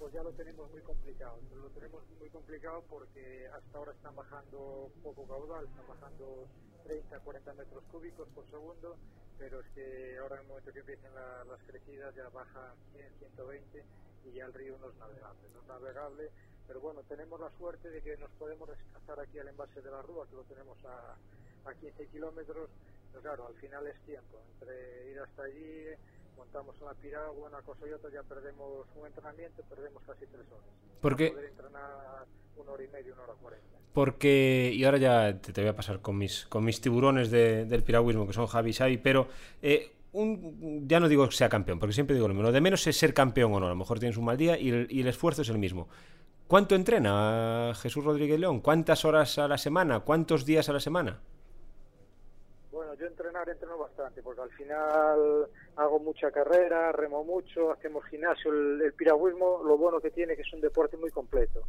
[0.04, 1.40] pues ya lo tenemos muy complicado.
[1.56, 6.50] Lo tenemos muy complicado porque hasta ahora están bajando poco caudal, están bajando
[6.84, 9.00] 30, 40 metros cúbicos por segundo,
[9.40, 13.18] pero es que ahora en el momento que empiecen la- las crecidas ya bajan 100,
[13.18, 13.86] 120
[14.26, 15.50] y ya el río no es navegable.
[15.54, 16.32] No es navegable,
[16.68, 20.02] pero bueno, tenemos la suerte de que nos podemos desplazar aquí al embalse de la
[20.02, 21.16] Rúa, que lo tenemos a,
[21.66, 22.72] a 15 kilómetros,
[23.10, 24.44] pero claro, al final es tiempo.
[24.52, 25.96] Entre ir hasta allí,
[26.38, 30.66] montamos una piragua, una cosa y otra, ya perdemos un entrenamiento, perdemos casi tres horas.
[31.02, 32.26] Porque- Para poder entrenar
[32.58, 33.68] una hora y media, una hora cuarenta.
[33.94, 37.66] Porque, y ahora ya te, te voy a pasar con mis, con mis tiburones de-
[37.66, 39.28] del piragüismo, que son Javi y Xavi, pero
[39.62, 42.48] eh, un, ya no digo que sea campeón, porque siempre digo lo mismo.
[42.48, 43.66] Lo de menos es ser campeón o no.
[43.68, 45.88] A lo mejor tienes un mal día y el, y el esfuerzo es el mismo.
[46.48, 48.60] ¿Cuánto entrena Jesús Rodríguez León?
[48.62, 50.02] ¿Cuántas horas a la semana?
[50.02, 51.20] ¿Cuántos días a la semana?
[52.72, 58.52] Bueno, yo entrenar entreno bastante, porque al final hago mucha carrera, remo mucho, hacemos gimnasio.
[58.52, 61.64] El, el piragüismo, lo bueno que tiene que es un deporte muy completo.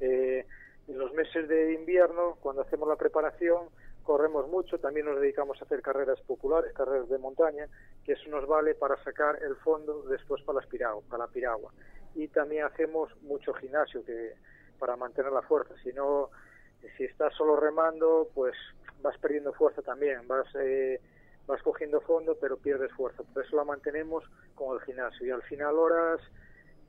[0.00, 0.46] Eh,
[0.88, 3.68] en los meses de invierno, cuando hacemos la preparación,
[4.02, 7.68] corremos mucho, también nos dedicamos a hacer carreras populares, carreras de montaña,
[8.04, 10.60] que eso nos vale para sacar el fondo después para,
[11.18, 11.72] la piragua.
[12.14, 14.02] Y también hacemos mucho gimnasio
[14.78, 16.30] para mantener la fuerza, si no,
[16.96, 18.56] si estás solo remando, pues
[19.02, 21.00] vas perdiendo fuerza también, vas eh,
[21.50, 23.22] vas cogiendo fondo, pero pierdes fuerza.
[23.22, 25.26] Por eso la mantenemos con el gimnasio.
[25.26, 26.20] Y al final horas,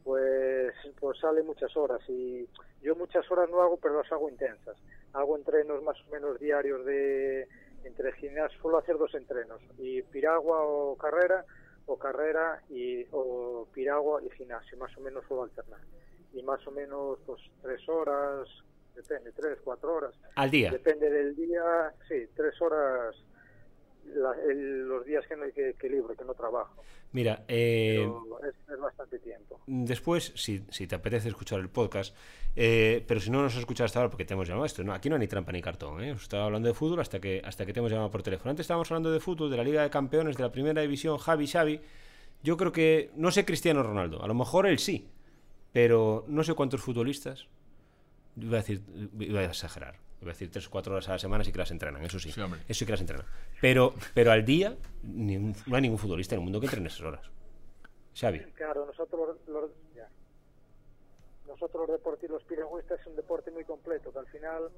[0.04, 2.00] pues, pues sale muchas horas.
[2.08, 2.48] Y
[2.82, 4.78] yo muchas horas no hago, pero las hago intensas.
[5.14, 7.48] Hago entrenos más o menos diarios de
[7.84, 11.44] entre gimnasio, suelo hacer dos entrenos, y piragua o carrera,
[11.88, 15.80] o carrera y o piragua y gimnasio, más o menos suelo alternar.
[16.32, 18.48] Y más o menos pues tres horas,
[18.96, 20.14] depende, tres, cuatro horas.
[20.36, 20.72] Al día.
[20.72, 23.16] Depende del día, sí, tres horas
[24.06, 26.82] la- el- los días que, no, que, que libro, que no trabajo.
[27.14, 28.10] Mira, eh,
[28.48, 29.60] es, es bastante tiempo.
[29.68, 32.16] después, si, si te apetece escuchar el podcast,
[32.56, 34.94] eh, pero si no nos has escuchado hasta ahora, porque te hemos llamado esto, no,
[34.94, 36.12] aquí no hay ni trampa ni cartón, ¿eh?
[36.12, 38.50] Estaba hablando de fútbol hasta que, hasta que te hemos llamado por teléfono.
[38.52, 41.48] Antes estábamos hablando de fútbol, de la Liga de Campeones, de la Primera División, Javi,
[41.48, 41.82] Xavi.
[42.44, 45.08] Yo creo que, no sé Cristiano Ronaldo, a lo mejor él sí,
[45.74, 47.48] pero no sé cuántos futbolistas,
[48.38, 48.82] iba a decir,
[49.20, 51.58] iba a exagerar, iba a decir tres o cuatro horas a la semana sí que
[51.58, 52.62] las entrenan, eso sí, Sí, hombre.
[52.68, 53.26] eso sí que las entrenan.
[53.60, 57.26] Pero, pero al día, no hay ningún futbolista en el mundo que entrene esas horas.
[58.16, 58.40] Xavi.
[58.54, 60.08] Claro, nosotros los, ya.
[61.48, 64.70] nosotros los deportistas, los piragüistas es un deporte muy completo, que al final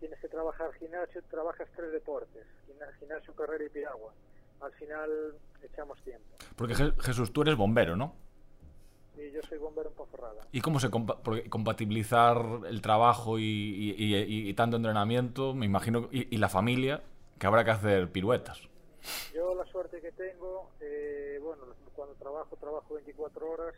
[0.00, 4.12] tienes que trabajar gimnasio, trabajas tres deportes, gimna- gimnasio, carrera y piragua.
[4.60, 5.10] Al final
[5.62, 6.24] echamos tiempo.
[6.56, 8.14] Porque Je- Jesús, tú eres bombero, ¿no?
[9.16, 10.46] Y yo soy bombero en Ponferrada.
[10.52, 15.66] ¿Y cómo se compa- compatibilizar el trabajo y, y- y- y- y tanto entrenamiento, me
[15.66, 17.02] imagino, y, la familia,
[17.38, 18.60] que habrá que hacer piruetas?
[19.34, 21.62] Yo la suerte que tengo, eh, bueno,
[21.94, 23.74] cuando trabajo, trabajo 24 horas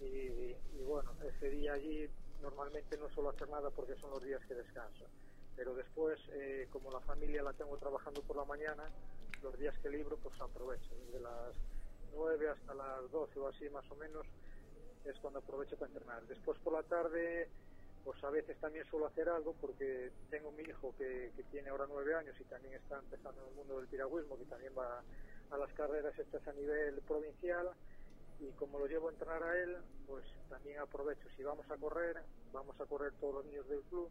[0.00, 0.56] y, y
[0.86, 2.08] bueno, ese día allí
[2.42, 5.04] normalmente no suelo hacer nada porque son los días que descanso.
[5.56, 8.84] Pero después, eh, como la familia la tengo trabajando por la mañana,
[9.42, 10.88] los días que libro pues aprovecho.
[11.06, 11.54] Desde las
[12.14, 14.24] 9 hasta las 12 o así más o menos
[15.04, 16.22] es cuando aprovecho para entrenar.
[16.26, 17.48] Después por la tarde
[18.04, 21.86] pues a veces también suelo hacer algo porque tengo mi hijo que, que tiene ahora
[21.88, 25.02] nueve años y también está empezando en el mundo del piragüismo, que también va
[25.50, 27.70] a las carreras estas a nivel provincial
[28.40, 31.28] y como lo llevo a entrenar a él, pues también aprovecho.
[31.36, 32.16] Si vamos a correr,
[32.52, 34.10] vamos a correr todos los niños del club.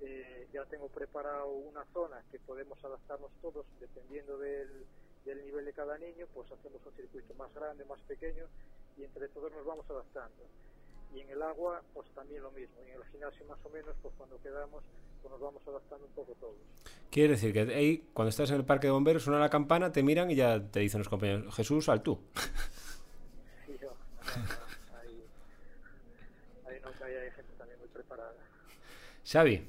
[0.00, 4.86] eh, ya tengo preparado una zona que podemos adaptarnos todos dependiendo del,
[5.24, 8.46] del nivel de cada niño, pues hacemos un circuito más grande, más pequeño
[8.96, 10.44] y entre todos nos vamos adaptando.
[11.14, 12.76] Y en el agua, pues también lo mismo.
[12.86, 14.82] Y en el gimnasio, más o menos, pues cuando quedamos,
[15.22, 16.56] pues nos vamos adaptando un poco todos.
[17.10, 20.02] Quiere decir que ahí, cuando estás en el parque de bomberos, suena la campana, te
[20.02, 22.20] miran y ya te dicen los compañeros, Jesús, al tú.
[23.66, 23.88] Sí, yo,
[24.94, 25.24] ahí,
[26.68, 28.34] ahí no cae, hay gente también muy preparada.
[29.24, 29.68] Xavi,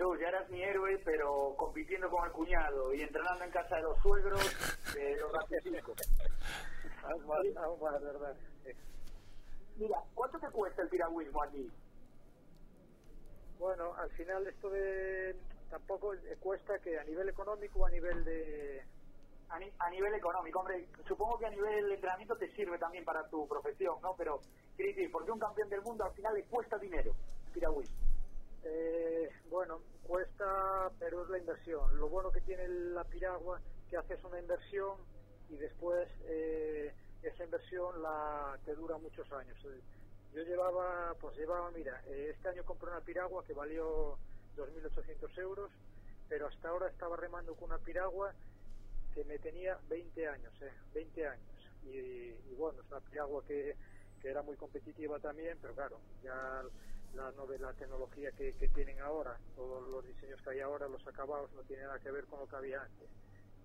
[0.00, 3.82] Jesús, ya eras mi héroe, pero compitiendo con el cuñado y entrenando en casa de
[3.82, 4.56] los suegros,
[5.18, 5.92] lo ratifico.
[7.02, 8.34] Aún más, aún más, ¿verdad?
[9.76, 11.70] Mira, ¿cuánto te cuesta el piragüismo aquí?
[13.58, 15.36] Bueno, al final esto de
[15.68, 18.82] tampoco cuesta que a nivel económico o a nivel de
[19.50, 23.04] A, ni- a nivel económico, hombre, supongo que a nivel de entrenamiento te sirve también
[23.04, 24.14] para tu profesión, ¿no?
[24.16, 24.38] Pero,
[24.76, 27.12] quiero decir, porque un campeón del mundo al final le cuesta dinero
[27.46, 28.09] el piragüismo.
[28.64, 31.98] Eh, bueno, cuesta, pero es la inversión.
[31.98, 34.98] Lo bueno que tiene la piragua que haces una inversión
[35.48, 36.92] y después eh,
[37.22, 39.56] esa inversión la te dura muchos años.
[39.64, 39.80] Eh,
[40.34, 44.18] Yo llevaba, pues llevaba, mira, eh, este año compré una piragua que valió
[44.56, 45.70] 2.800 euros,
[46.28, 48.32] pero hasta ahora estaba remando con una piragua
[49.14, 51.46] que me tenía 20 años, eh, 20 años.
[51.82, 53.74] Y, y bueno, es una piragua que,
[54.20, 56.62] que era muy competitiva también, pero claro, ya
[57.14, 61.06] la, nove- la tecnología que, que tienen ahora, todos los diseños que hay ahora, los
[61.06, 63.08] acabados no tienen nada que ver con lo que había antes.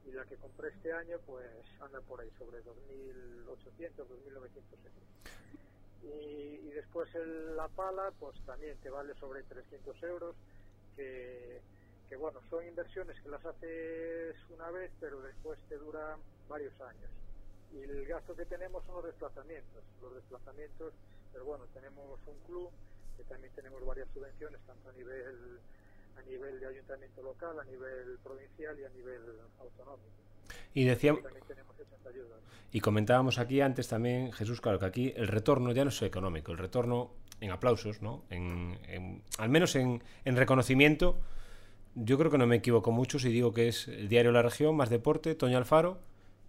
[0.05, 1.47] Y la que compré este año, pues
[1.81, 5.03] anda por ahí, sobre 2.800, 2.900 euros.
[6.03, 6.07] Y,
[6.67, 10.35] y después el- la pala, pues también te vale sobre 300 euros,
[10.95, 11.61] que,
[12.07, 17.09] que bueno, son inversiones que las haces una vez, pero después te duran varios años.
[17.73, 19.83] Y el gasto que tenemos son los desplazamientos.
[20.01, 20.93] Los desplazamientos,
[21.33, 22.69] pero bueno, tenemos un club
[23.17, 25.59] que también tenemos varias subvenciones, tanto a nivel
[26.17, 29.19] a nivel de ayuntamiento local, a nivel provincial y a nivel
[29.59, 30.09] autonómico.
[30.73, 31.21] y decíamos,
[32.71, 36.51] y comentábamos aquí antes también, Jesús, claro que aquí el retorno ya no es económico,
[36.51, 38.23] el retorno en aplausos, ¿no?
[38.29, 41.17] En, en- al menos en, en reconocimiento,
[41.95, 44.75] yo creo que no me equivoco mucho si digo que es el diario La Región,
[44.75, 45.99] más deporte, Toño Alfaro,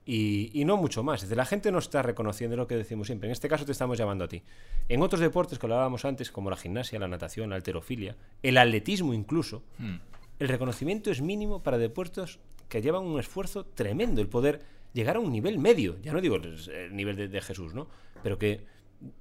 [0.07, 1.16] y, y no mucho más.
[1.23, 3.29] Es decir, la gente no está reconociendo lo que decimos siempre.
[3.29, 4.42] En este caso te estamos llamando a ti.
[4.88, 9.12] En otros deportes que hablábamos antes, como la gimnasia, la natación, la alterofilia, el atletismo
[9.12, 9.97] incluso, Hmm.
[10.38, 12.38] el reconocimiento es mínimo para deportes
[12.69, 14.61] que llevan un esfuerzo tremendo, el poder
[14.92, 17.87] llegar a un nivel medio, ya no digo el, el nivel de, de Jesús, ¿no?
[18.23, 18.61] Pero que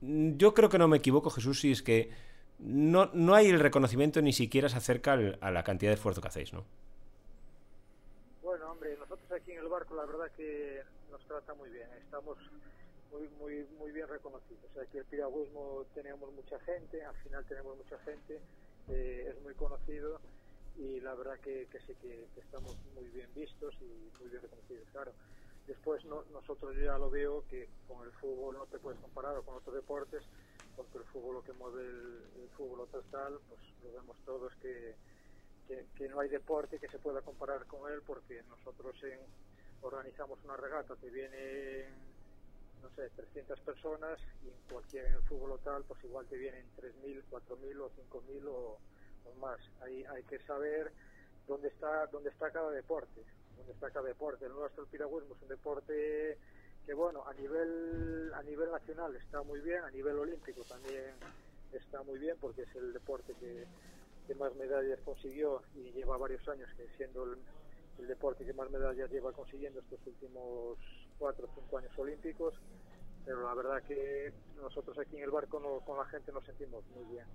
[0.01, 2.09] mm, yo creo que no me equivoco, Jesús, si es que
[2.59, 6.21] no, no hay el reconocimiento ni siquiera se acerca al- a la cantidad de esfuerzo
[6.21, 6.63] que hacéis, ¿no?
[8.43, 12.37] Bueno, hombre, nosotros aquí en el barco la verdad que nos trata muy bien, estamos
[13.11, 14.69] muy muy muy bien reconocidos.
[14.77, 18.43] Aquí el piragüismo tenemos mucha gente, al final tenemos mucha gente,
[18.89, 20.21] eh, es muy conocido
[20.75, 24.87] y la verdad que, que sí que, estamos muy bien vistos y muy bien reconocidos,
[24.91, 25.15] claro.
[25.65, 29.55] Después no- nosotros ya lo veo que con el fútbol no te puedes comparar con
[29.55, 30.23] otros deportes,
[30.75, 34.97] porque el fútbol lo que mueve el, el fútbol total, pues lo vemos todos que,
[35.67, 39.27] que, que no hay deporte que se pueda comparar con él porque nosotros en-
[39.85, 41.93] organizamos una regata que vienen
[42.81, 46.65] no sé 300 personas y en cualquier en el fútbol local pues igual te vienen
[46.77, 48.77] 3.000, 4.000 o 5.000 o,
[49.25, 49.59] o más.
[49.81, 50.91] Ahí hay que saber
[51.47, 53.21] dónde está dónde está cada deporte
[53.57, 54.45] dónde está cada deporte.
[54.45, 56.37] El nuestro el piragüismo es un deporte
[56.85, 61.13] que bueno a nivel a nivel nacional está muy bien a nivel olímpico también
[61.71, 63.65] está muy bien porque es el deporte que
[64.27, 67.37] que más medallas consiguió y lleva varios años que siendo el,
[67.99, 70.77] el deporte que más medallas lleva consiguiendo estos últimos
[71.17, 72.53] cuatro o cinco años olímpicos
[73.25, 74.31] pero la verdad que
[74.61, 77.25] nosotros aquí en el barco no- con la gente nos sentimos muy bien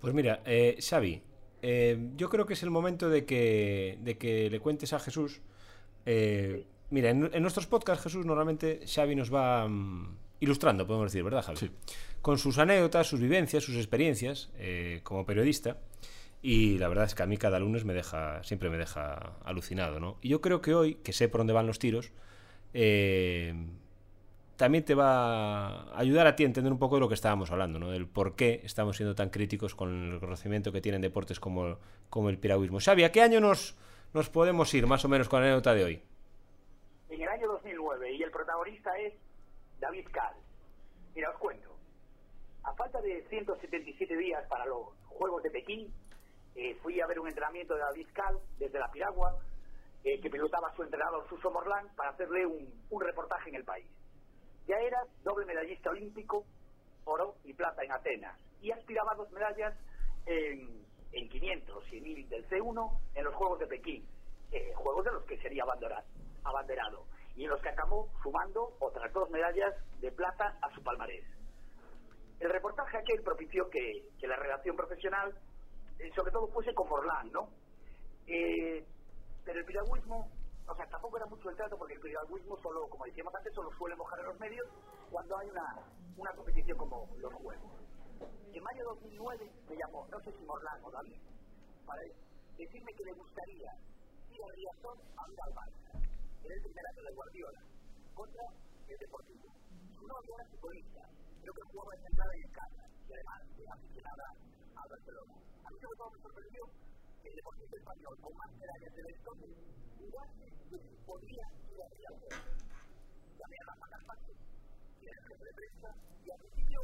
[0.00, 1.22] Pues mira, eh, Xavi,
[1.62, 5.40] eh, yo creo que es el momento de que, de que le cuentes a Jesús.
[6.06, 11.22] eh, mira, en, en nuestros podcasts, Jesús, normalmente Xavi nos va mm, ilustrando, podemos decir,
[11.24, 11.58] ¿verdad, Javi?
[11.58, 11.70] Sí.
[12.22, 15.76] Con sus anécdotas, sus vivencias, sus experiencias eh, como periodista.
[16.40, 19.98] Y la verdad es que a mí cada lunes me deja, siempre me deja alucinado,
[19.98, 20.18] ¿no?
[20.22, 22.12] Y yo creo que hoy, que sé por dónde van los tiros,
[22.74, 23.54] eh,
[24.56, 27.50] también te va a ayudar a ti a entender un poco de lo que estábamos
[27.50, 27.90] hablando, ¿no?
[27.90, 31.78] Del por qué estamos siendo tan críticos con el reconocimiento que tienen deportes como,
[32.10, 32.80] como el piragüismo.
[32.80, 33.76] Xavi, ¿a qué año nos,
[34.12, 36.02] nos podemos ir más o menos con la anécdota de hoy?
[37.08, 39.14] En el año 2009 y el protagonista es
[39.80, 40.34] David Cal.
[41.14, 41.68] Mira, os cuento.
[42.64, 45.88] A falta de 177 días para los Juegos de Pekín,
[46.58, 49.38] eh, fui a ver un entrenamiento de David Cal desde la Piragua,
[50.04, 53.86] eh, que pilotaba su entrenador Suso Morlán para hacerle un, un reportaje en el país.
[54.66, 56.44] Ya era doble medallista olímpico,
[57.04, 59.74] oro y plata en Atenas, y aspiraba a dos medallas
[60.26, 64.06] en, en 500 y 1000 del C1 en los Juegos de Pekín,
[64.52, 66.04] eh, juegos de los que sería abandera-
[66.44, 67.06] abanderado.
[67.36, 71.24] y en los que acabó sumando otras dos medallas de plata a su palmarés.
[72.40, 75.34] El reportaje aquel propició que, que la relación profesional,
[76.14, 77.48] sobre todo, fuese con Morlán, ¿no?
[78.26, 78.84] Eh,
[79.44, 80.30] pero el piragüismo,
[80.68, 83.70] o sea, tampoco era mucho el trato porque el piragüismo solo, como decíamos antes, solo
[83.78, 84.66] suele mojar a los medios
[85.10, 85.66] cuando hay una,
[86.16, 87.72] una competición como los Juegos.
[88.52, 91.20] En mayo de 2009 me llamó, no sé si Morlán o David,
[91.86, 92.02] para
[92.56, 93.70] decirme que le gustaría
[94.30, 95.52] ir al Riazón a ir al.
[96.44, 97.60] Era el primer año de Guardiola,
[98.14, 98.42] contra
[98.88, 99.48] el Deportivo.
[99.94, 101.00] Su novia era futbolista,
[101.40, 104.26] creo que jugaba en en casa, y además era aficionada
[104.76, 105.34] al Barcelona.
[105.64, 106.62] A mí me sorprendió
[107.22, 109.50] que el Deportivo español, con más medallas del entonces,
[109.96, 112.34] jugase que podía ir al Riazón.
[113.38, 114.32] Llamé a la Macapate,
[115.00, 115.94] y era el de prensa,
[116.24, 116.80] y al principio,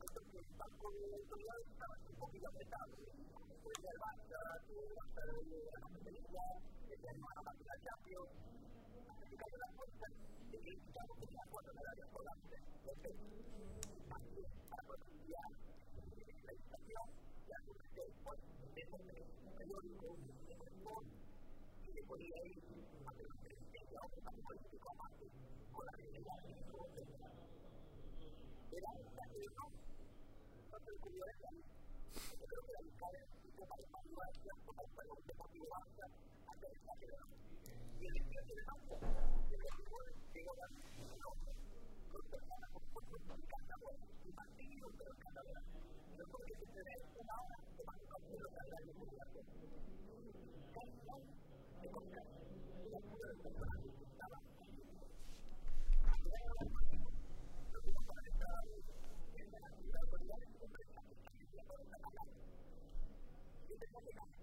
[0.00, 2.92] el banco de autoridades estaba un poquito apretado.
[2.96, 6.42] Después del Barça, que el Barça de la competencia,
[6.88, 8.32] que se animaba a la Champions,
[9.28, 12.56] se cayó la cuenta de que el Chicago tenía cuatro medallas por delante.
[12.80, 13.12] Entonces,
[14.32, 17.06] que para potenciar la estación,
[17.44, 21.04] ya surgió después de ese periódico, de fútbol,
[21.84, 22.58] y le podía ir
[23.04, 25.26] a hacer una experiencia a otro campo político aparte,
[25.72, 26.40] con la realidad
[28.70, 29.62] de su Era un camino,
[30.70, 31.62] no se le ocurrió eso a mí.
[32.14, 35.26] Yo creo que la buscar es un poco para evaluar la forma de juego del
[35.26, 36.06] Deportivo Barça
[36.46, 37.34] hasta el día de hoy.
[37.98, 38.94] Y el 28 de marzo,
[39.50, 41.52] el 29, llegó la nombre.
[42.10, 45.64] Con personas, por supuesto, encantadoras, y mantenido, pero encantadoras.
[46.14, 49.26] No porque se tener una hora de más de los salarios de la
[50.70, 51.49] Casi no se consta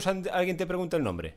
[0.06, 1.36] an- alguien te pregunta el nombre.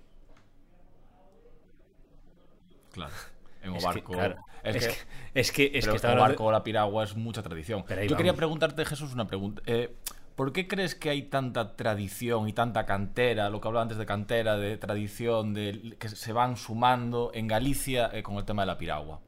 [2.92, 3.14] Claro.
[3.62, 4.14] En Es o que, barco.
[4.14, 7.16] claro, es, es que, que, es que, es que estaba o hablando- la piragua es
[7.16, 7.84] mucha tradición.
[7.88, 9.62] Pero Yo quería preguntarte, Jesús, una pregunta.
[9.66, 9.96] Eh,
[10.36, 14.06] ¿Por qué crees que hay tanta tradición y tanta cantera, lo que hablaba antes de
[14.06, 18.68] cantera, de tradición, de que se van sumando en Galicia eh, con el tema de
[18.68, 19.20] la piragua?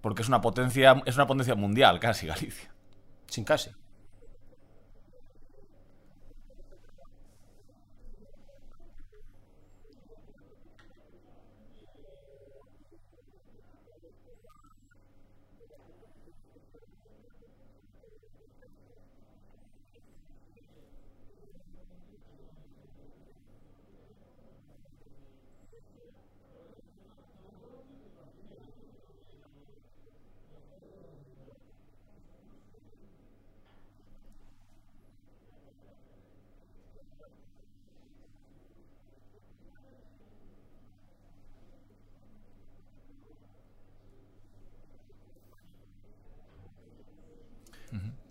[0.00, 2.70] Porque es una potencia, es una potencia mundial, casi Galicia.
[3.28, 3.70] Sin casi.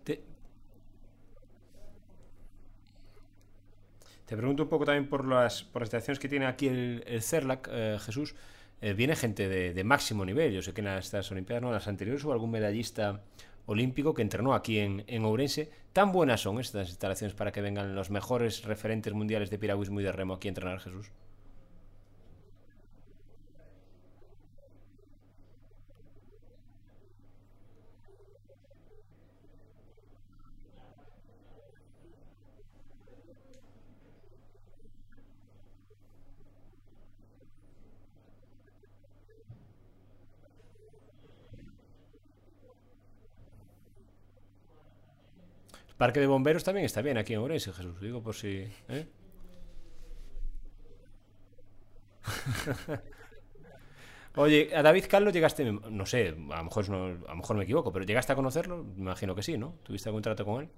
[0.03, 0.21] Te,
[4.25, 7.21] te pregunto un poco también por las, por las estaciones que tiene aquí el, el
[7.21, 8.35] CERLAC, eh, Jesús.
[8.81, 10.51] Eh, viene gente de, máximo nivel.
[10.51, 13.21] Yo sé que en estas Olimpiadas, no, las anteriores, hubo algún medallista
[13.67, 15.71] olímpico que entrenó aquí en, en Ourense.
[15.93, 20.03] Tan buenas son estas instalaciones para que vengan los mejores referentes mundiales de piragüismo y
[20.03, 21.09] de remo aquí a entrenar, Jesús.
[45.97, 47.99] Parque de Bomberos también está bien aquí en Orense, Jesús.
[48.01, 48.67] Digo por si.
[48.89, 49.07] ¿eh?
[54.35, 57.93] Oye, a David Carlos llegaste, no sé, a lo, mejor a lo mejor me equivoco,
[57.93, 59.75] pero llegaste a conocerlo, me imagino que sí, ¿no?
[59.83, 60.69] ¿Tuviste algún trato con él?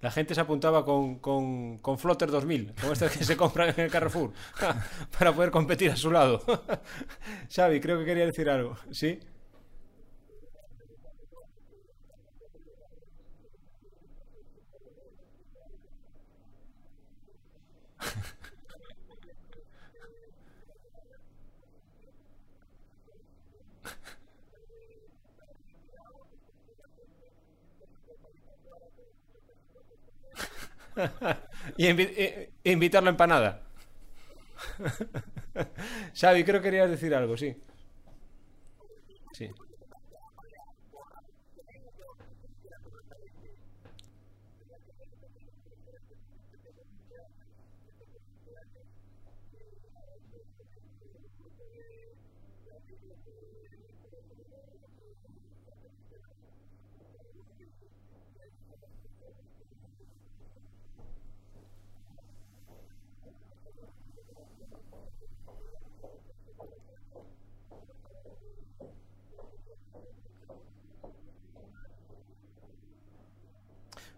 [0.00, 3.80] La gente se apuntaba con, con, con Flotter 2000, con este que se compran en
[3.80, 4.32] el Carrefour,
[5.18, 6.40] para poder competir a su lado.
[7.54, 8.76] Xavi, creo que quería decir algo.
[8.92, 9.18] ¿Sí?
[31.76, 33.62] Y invi- e- e invitarlo a empanada.
[36.20, 37.56] Xavi, creo que querías decir algo, sí.
[39.32, 39.50] Sí.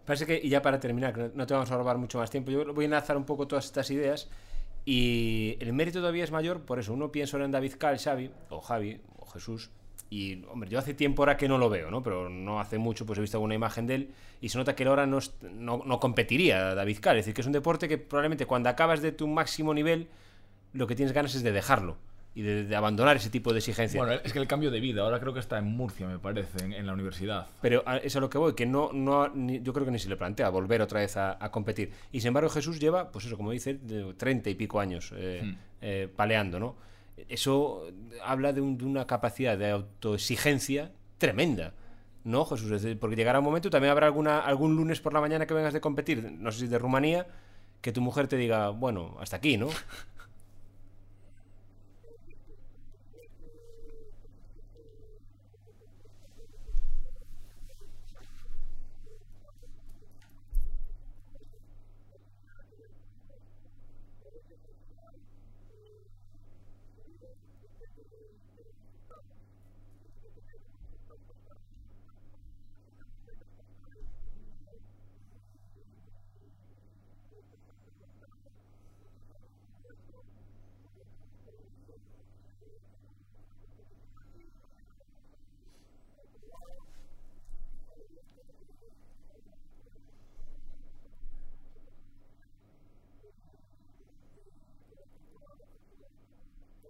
[0.05, 2.51] Parece que, y ya para terminar, que no- te vamos a robar mucho más tiempo,
[2.51, 4.29] yo voy a enlazar un poco todas estas ideas
[4.85, 6.93] y el mérito todavía es mayor, por eso.
[6.93, 9.69] Uno piensa en David Cal, Xavi, o Javi, o Jesús,
[10.11, 12.03] y hombre, yo hace tiempo ahora que no lo veo, ¿no?
[12.03, 14.09] Pero no hace mucho, pues he visto alguna imagen de él
[14.41, 15.19] y se nota que ahora no,
[15.53, 19.01] no, no competiría David Cal, es decir, que es un deporte que probablemente cuando acabas
[19.01, 20.07] de tu máximo nivel,
[20.73, 21.97] lo que tienes ganas es de dejarlo
[22.35, 24.01] y de, de abandonar ese tipo de exigencia.
[24.03, 26.63] Bueno, es que el cambio de vida, ahora creo que está en Murcia, me parece,
[26.63, 27.47] en, en la universidad.
[27.61, 29.99] Pero a- es a lo que voy, que no, no ni- yo creo que ni
[29.99, 31.91] se le plantea volver otra vez a, a competir.
[32.11, 35.41] Y sin embargo Jesús lleva, pues eso, como dice, de 30 y pico años eh,
[35.43, 35.55] Hmm.
[35.81, 36.75] eh, paleando, ¿no?
[37.29, 37.83] Eso
[38.23, 41.73] habla de, un- de una capacidad de autoexigencia tremenda.
[42.23, 42.71] ¿No, Jesús?
[42.71, 45.53] Es decir, porque llegará un momento, también habrá alguna, algún lunes por la mañana que
[45.55, 47.27] vengas de competir, no sé si de Rumanía,
[47.81, 49.69] que tu mujer te diga, bueno, hasta aquí, ¿no?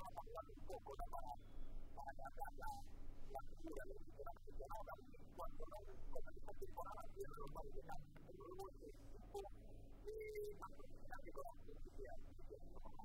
[0.00, 1.36] が結構こだから、
[1.92, 2.80] まあ、だんだん、
[3.28, 13.04] やってみるようにしてなくて、なおかつ、まあ、その、この人たちの話を読まれてたり、そういうもので、一方、えー、まあ、そういう感じで、そういうやってみてるのかな。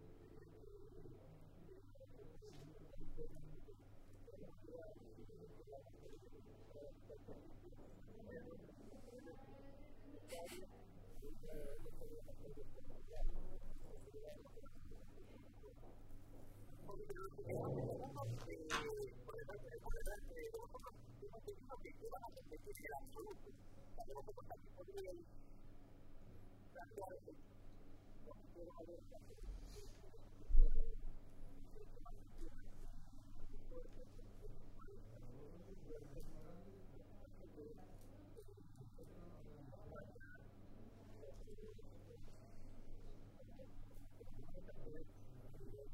[5.71, 6.01] Jesús.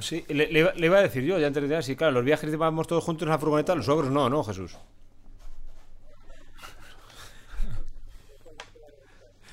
[0.00, 3.04] Sí, le, iba a decir yo, ya antes de sí, claro, los viajes vamos todos
[3.04, 4.76] juntos en la furgoneta, los ogros no, no, Jesús.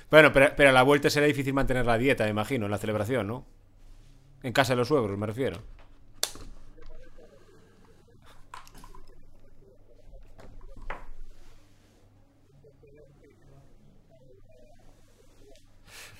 [0.09, 2.77] Bueno, pero, pero a la vuelta será difícil mantener la dieta, me imagino, en la
[2.77, 3.45] celebración, ¿no?
[4.41, 5.59] En casa de los suegros, me refiero.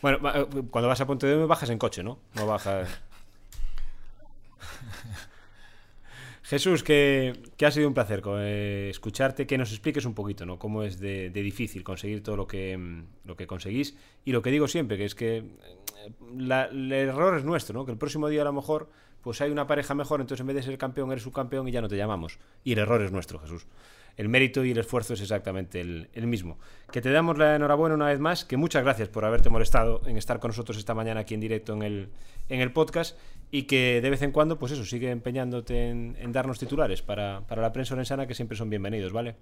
[0.01, 2.19] Bueno, eh, cuando vas a Ponte de bajas en coche, ¿no?
[2.35, 2.89] No bajas.
[6.43, 7.33] Jesús, que,
[7.65, 10.57] ha sido un placer eh, escucharte, que nos expliques un poquito, ¿no?
[10.57, 13.97] Cómo es de, difícil conseguir todo lo que, lo que conseguís.
[14.23, 15.45] Y lo que digo siempre, que es que eh,
[16.31, 17.85] el error es nuestro, ¿no?
[17.85, 18.89] Que el próximo día a lo mejor
[19.21, 21.81] pues hay una pareja mejor, entonces en vez de ser campeón eres subcampeón y ya
[21.81, 22.39] no te llamamos.
[22.63, 23.67] Y el error es nuestro, Jesús
[24.17, 26.57] el mérito y el esfuerzo es exactamente el, mismo.
[26.91, 30.17] Que te damos la enhorabuena una vez más, que muchas gracias por haberte molestado en
[30.17, 32.09] estar con nosotros esta mañana aquí en directo en el,
[32.49, 33.17] en el podcast
[33.51, 37.61] y que de vez en cuando, pues eso, sigue empeñándote en, darnos titulares para, para
[37.61, 39.35] la prensa orensana que siempre son bienvenidos, ¿vale?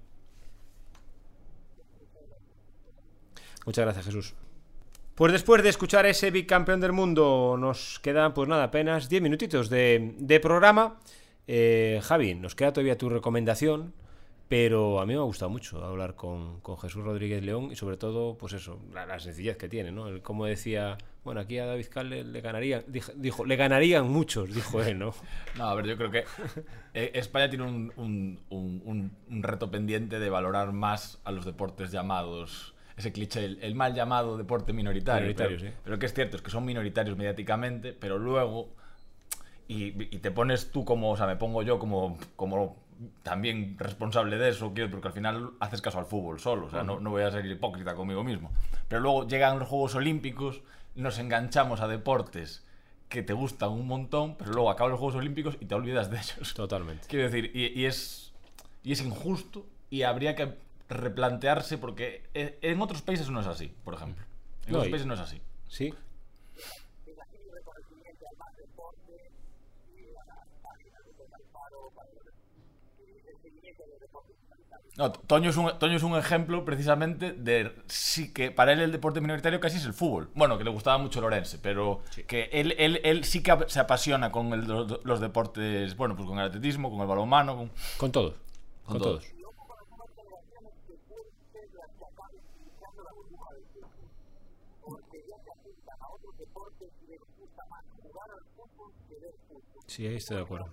[3.65, 4.35] Muchas gracias, Jesús.
[5.15, 9.21] Pues después de escuchar a ese bicampeón del mundo, nos quedan, pues nada, apenas 10
[9.23, 10.99] minutitos de, programa.
[11.47, 13.93] Eh, Javi, nos queda todavía tu recomendación
[14.47, 18.37] pero a mí me ha gustado mucho hablar con, Jesús Rodríguez León y sobre todo,
[18.37, 20.21] pues eso, la, sencillez que tiene, ¿no?
[20.21, 22.83] como decía, bueno, aquí a David Cal le, ganarían,
[23.15, 25.13] dijo, le ganarían muchos, dijo él, ¿no?
[25.57, 26.25] No, a ver, yo creo que
[26.93, 33.11] eh, España tiene un, un, reto pendiente de valorar más a los deportes llamados ese
[33.11, 35.35] cliché, el, mal llamado deporte minoritario.
[35.35, 35.67] pero, sí.
[35.83, 38.69] pero que es cierto, es que son minoritarios mediáticamente, pero luego,
[39.67, 42.84] y, y, te pones tú como, o sea, me pongo yo como, como
[43.23, 46.83] también responsable de eso, quiero, porque al final haces caso al fútbol solo, o sea,
[46.83, 48.51] no, no voy a ser hipócrita conmigo mismo.
[48.87, 50.61] Pero luego llegan los Juegos Olímpicos,
[50.95, 52.63] nos enganchamos a deportes
[53.09, 56.17] que te gustan un montón, pero luego acaban los Juegos Olímpicos y te olvidas de
[56.17, 56.53] ellos.
[56.53, 57.07] Totalmente.
[57.07, 58.33] Quiero decir, y, es,
[58.83, 60.55] y es injusto y habría que
[60.89, 64.23] replantearse porque e, en otros países no es así, por ejemplo.
[64.67, 65.41] En otros países no es así.
[65.67, 65.93] Sí,
[74.97, 78.93] No, Toño es, un, Toño es un ejemplo precisamente de sí que para él el
[78.93, 80.29] deporte minoritario casi es el fútbol.
[80.35, 84.31] Bueno, que le gustaba mucho Lorense, pero que él, él, él sí que se apasiona
[84.31, 88.11] con el- los, los deportes, bueno, pues con el atletismo, con el balonmano, con, Con
[88.13, 88.35] todos.
[88.85, 89.23] Con, Con todos.
[89.25, 89.35] todos.
[99.87, 100.71] Sí, ahí estoy de acuerdo.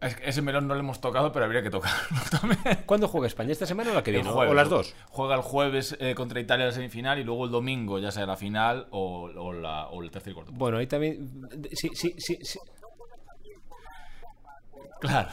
[0.00, 1.98] Es que ese melón no le hemos tocado, pero habría que tocarlo
[2.30, 2.84] también.
[2.86, 3.50] ¿Cuándo juega España?
[3.50, 4.30] ¿Esta semana o la que viene?
[4.30, 4.94] jueves, ¿O las dos?
[5.10, 8.36] Juega el jueves eh, contra Italia la semifinal y luego el domingo ya sea la
[8.36, 10.52] final o, o la, o el tercer y cuarto.
[10.54, 11.48] Bueno, ahí también.
[11.72, 12.60] Sí, sí, sí, sí.
[15.00, 15.30] Claro.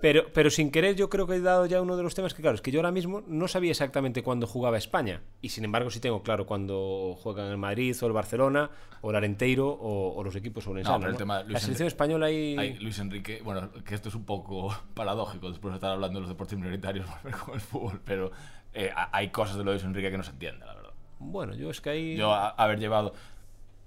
[0.00, 2.40] Pero, pero sin querer, yo creo que he dado ya uno de los temas que,
[2.42, 5.20] claro, es que yo ahora mismo no sabía exactamente cuándo jugaba España.
[5.42, 8.70] Y sin embargo, sí tengo claro cuándo juegan el Madrid o el Barcelona
[9.02, 11.00] o el Arenteiro o, o los equipos solensanos.
[11.00, 11.18] No, el ¿no?
[11.18, 12.26] tema Luis La selección Enrique- española.
[12.26, 16.20] Hay Luis Enrique, bueno, que esto es un poco paradójico después de estar hablando de
[16.22, 17.06] los deportes minoritarios
[17.44, 18.30] con el fútbol, pero
[18.72, 20.90] eh, ha- hay cosas de Luis Enrique que no se entiende, la verdad.
[21.18, 22.16] Bueno, yo es que ahí.
[22.16, 23.12] Yo a- haber llevado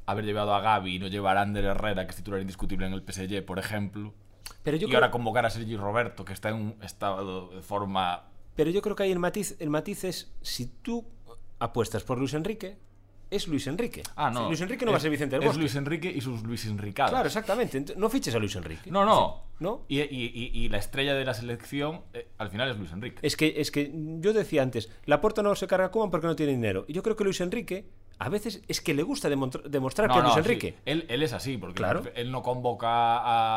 [0.06, 2.94] haber llevado a Gaby y no llevar a Ander Herrera, que es titular indiscutible en
[2.94, 4.14] el PSG, por ejemplo,
[4.64, 7.62] Pero yo y creo- ahora convocar a Sergi Roberto, que está en un estado de
[7.62, 8.24] forma
[8.56, 11.06] Pero yo creo que ahí el matiz, el matiz es si tú
[11.60, 12.78] apuestas por Luis Enrique,
[13.32, 14.04] es Luis Enrique.
[14.16, 14.48] Ah, no.
[14.48, 15.58] Luis Enrique no va a ser Vicente del Es.
[15.58, 17.10] Luis Enrique y sus Luis Enricadas.
[17.12, 17.80] Claro, exactamente.
[17.82, 18.92] Ent- No fiches a Luis Enrique.
[18.92, 19.42] No, no.
[19.60, 19.86] ¿No?
[19.88, 23.18] Y, y- la estrella de la selección eh, al final es Luis Enrique.
[23.24, 26.28] Es que, es que yo decía antes, la puerta no se carga a Koeman porque
[26.28, 26.86] no tiene dinero.
[26.88, 27.88] Y yo creo que Luis Enrique,
[28.20, 30.40] a veces es que le gusta demostrar No, que es no, Luis sí.
[30.40, 30.78] Enrique.
[30.86, 32.04] Él, él es así, porque Claro.
[32.16, 32.88] él no convoca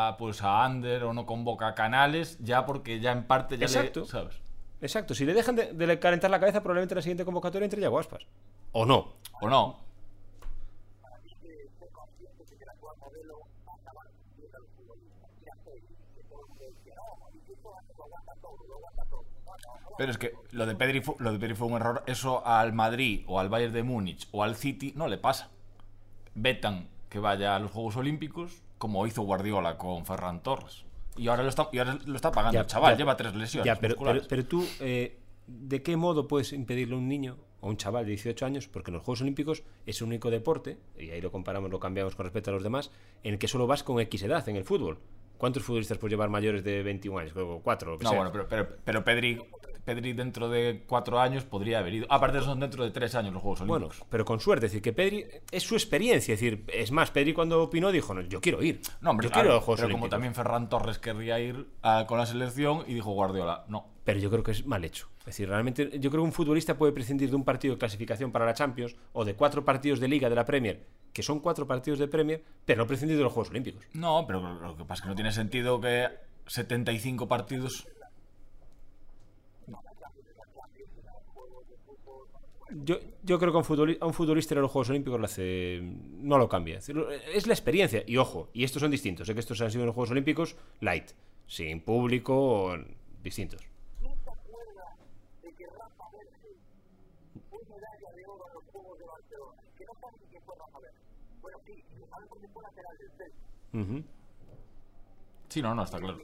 [0.09, 3.65] a, pues, a Ander o no convoca a Canales ya porque ya en parte ya
[3.65, 4.01] Exacto.
[4.01, 4.05] le...
[4.07, 4.35] ¿Sabes?
[4.81, 5.15] Exacto.
[5.15, 8.23] Si le dejan de, de calentar la cabeza, probablemente la siguiente convocatoria entre Yago Aspas.
[8.73, 9.13] O no.
[9.41, 9.79] ¿O no?
[19.97, 22.03] Pero es que lo de Pedri fue, lo de Pedri fue un error.
[22.07, 25.49] Eso al Madrid o al Bayern de Múnich o al City no le pasa.
[26.35, 30.85] Vetan que vaya a los Juegos Olímpicos como hizo Guardiola con Ferran Torres.
[31.15, 32.93] Y ahora lo está, y ahora lo está pagando Ya, el chaval.
[32.93, 32.97] ya.
[32.99, 33.65] lleva tres lesiones.
[33.65, 33.95] Ya, pero,
[34.29, 35.17] pero, tú, eh,
[35.47, 38.67] ¿de qué modo puedes impedirle a un niño o a un chaval de 18 años?
[38.67, 42.15] Porque en los Juegos Olímpicos es el único deporte, y ahí lo comparamos, lo cambiamos
[42.15, 42.91] con respecto a los demás,
[43.23, 44.99] en el que solo vas con X edad en el fútbol.
[45.39, 47.33] ¿Cuántos futbolistas puedes llevar mayores de 21 años?
[47.63, 48.17] Cuatro, lo que No, sea.
[48.19, 49.41] bueno, pero, pero, pero Pedri,
[49.87, 52.07] Pedri dentro de cuatro años podría haber ido.
[52.09, 54.05] Aparte son dentro de tres años los Juegos Bueno, Olímpicos.
[54.09, 57.33] pero con suerte, es decir, que Pedri es su experiencia, es decir, es más, Pedri
[57.33, 59.93] cuando opinó dijo, no, yo quiero ir, no, hombre, yo claro, quiero los Juegos pero
[59.93, 63.87] como también Ferran Torres querría ir a- con la selección y dijo Guardiola, no.
[64.03, 65.07] Pero yo creo que es mal hecho.
[65.21, 68.31] Es decir, realmente yo creo que un futbolista puede prescindir de un partido de clasificación
[68.31, 71.65] para la Champions o de cuatro partidos de Liga de la Premier, que son cuatro
[71.65, 73.85] partidos de Premier, pero no prescindir de los Juegos Olímpicos.
[73.93, 76.07] No, pero lo que pasa es que no tiene sentido que
[76.45, 77.87] 75 partidos.
[82.69, 85.25] Yo, yo creo que a un, futboli- a un futbolista a los Juegos Olímpicos lo
[85.25, 86.77] hace, no lo cambia.
[86.79, 88.03] Es, la experiencia.
[88.05, 89.27] Y ojo, y estos son distintos.
[89.27, 91.11] Sé que estos han sido en los Juegos Olímpicos light,
[91.47, 92.35] sin público,
[92.73, 92.77] o-
[93.23, 93.61] distintos.
[105.49, 106.19] Sí, no, no, está claro.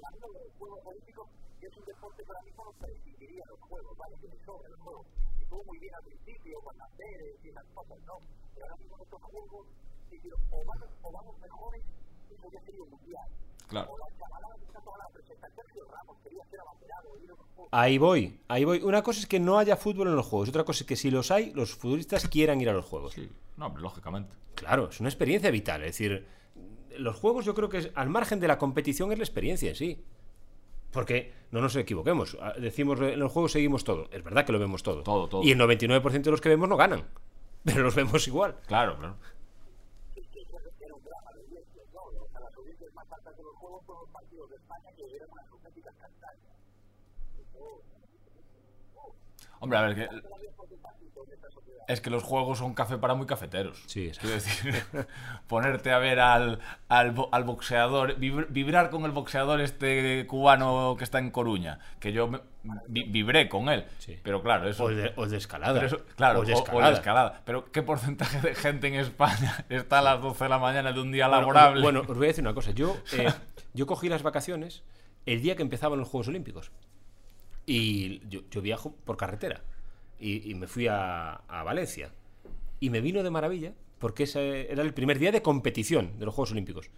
[13.68, 13.96] Claro.
[17.72, 18.82] Ahí voy, ahí voy.
[18.84, 21.10] Una cosa es que no haya fútbol en los juegos, otra cosa es que si
[21.10, 23.14] los hay, los futbolistas quieran ir a los juegos.
[23.14, 24.36] Sí, no, lógicamente.
[24.54, 25.82] Claro, es una experiencia vital.
[25.82, 26.28] Es decir,
[26.98, 29.76] los juegos yo creo que es, al margen de la competición es la experiencia en
[29.76, 30.04] sí.
[30.94, 32.38] Porque no nos equivoquemos.
[32.40, 34.08] ah, Decimos en los juegos seguimos todo.
[34.12, 35.04] Es verdad que lo vemos todo.
[35.04, 35.44] Todo, todo.
[35.44, 37.04] Y el 99% de los que vemos no ganan.
[37.66, 38.56] Pero los vemos igual.
[38.68, 39.16] Claro, claro.
[49.64, 50.10] Hombre, a ver, que...
[51.86, 53.84] Es que los juegos son café para muy cafeteros.
[53.88, 54.74] Sí, es- Quiero decir,
[55.48, 61.04] ponerte a ver al, al, al boxeador, vibr- vibrar con el boxeador este cubano que
[61.04, 62.40] está en Coruña, que yo me-
[62.88, 63.84] vi- vibré con él.
[64.00, 64.18] Sí.
[64.24, 64.86] Pero claro, eso...
[64.86, 65.74] O de, o de escalada.
[65.74, 66.90] Pero eso- claro, o de o- o escalada.
[66.92, 67.42] la escalada.
[67.44, 71.02] Pero ¿qué porcentaje de gente en España está a las 12 de la mañana de
[71.02, 71.82] un día Bueno, laborable?
[71.82, 72.72] Bueno, os voy a decir una cosa.
[72.72, 73.30] Yo, eh,
[73.74, 74.84] yo cogí las vacaciones
[75.26, 76.72] el día que empezaban los Juegos Olímpicos.
[77.66, 79.64] Y yo, yo viajo por carretera.
[80.20, 82.12] Y, y me fui a, a Valencia.
[82.80, 86.34] Y me vino de maravilla porque ese era el primer día de competición de los
[86.36, 86.90] Juegos Olímpicos.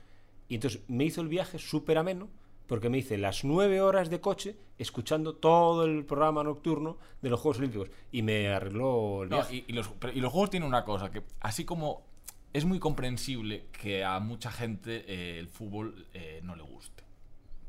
[0.49, 2.29] Y entonces me hizo el viaje súper ameno
[2.67, 7.39] porque me hice las nueve horas de coche escuchando todo el programa nocturno de los
[7.39, 7.89] Juegos Olímpicos.
[8.11, 9.55] Y me arregló el No, viaje.
[9.57, 12.03] y, y los, y los juegos tienen una cosa, que así como
[12.53, 17.03] es muy comprensible que a mucha gente eh, el fútbol eh, no le guste.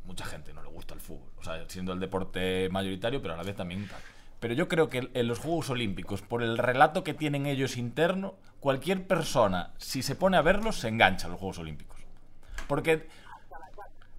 [0.07, 1.31] Mucha gente no le gusta el fútbol.
[1.39, 4.01] O sea, siendo el deporte mayoritario, pero a la vez también tal.
[4.41, 8.35] Pero yo creo que en los Juegos Olímpicos, por el relato que tienen ellos interno,
[8.61, 12.01] cualquier persona, si se pone a verlos, se engancha a los Juegos Olímpicos.
[12.69, 13.09] Porque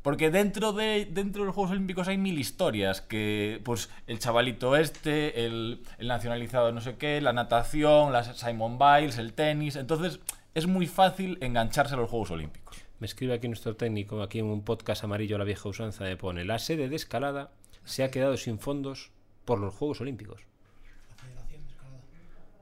[0.07, 3.01] porque dentro de, dentro de los Juegos Olímpicos hay mil historias.
[3.01, 8.79] Que, pues, el chavalito este, el, el nacionalizado no sé qué, la natación, la Simon
[8.79, 9.75] Biles, el tenis.
[9.75, 10.21] Entonces,
[10.55, 12.66] es muy fácil engancharse a los Juegos Olímpicos.
[12.99, 16.17] Me escribe aquí nuestro técnico, aquí en un podcast amarillo a la vieja usanza, me
[16.17, 17.51] pone, la sede de escalada
[17.83, 19.11] se ha quedado sin fondos
[19.45, 20.41] por los Juegos Olímpicos.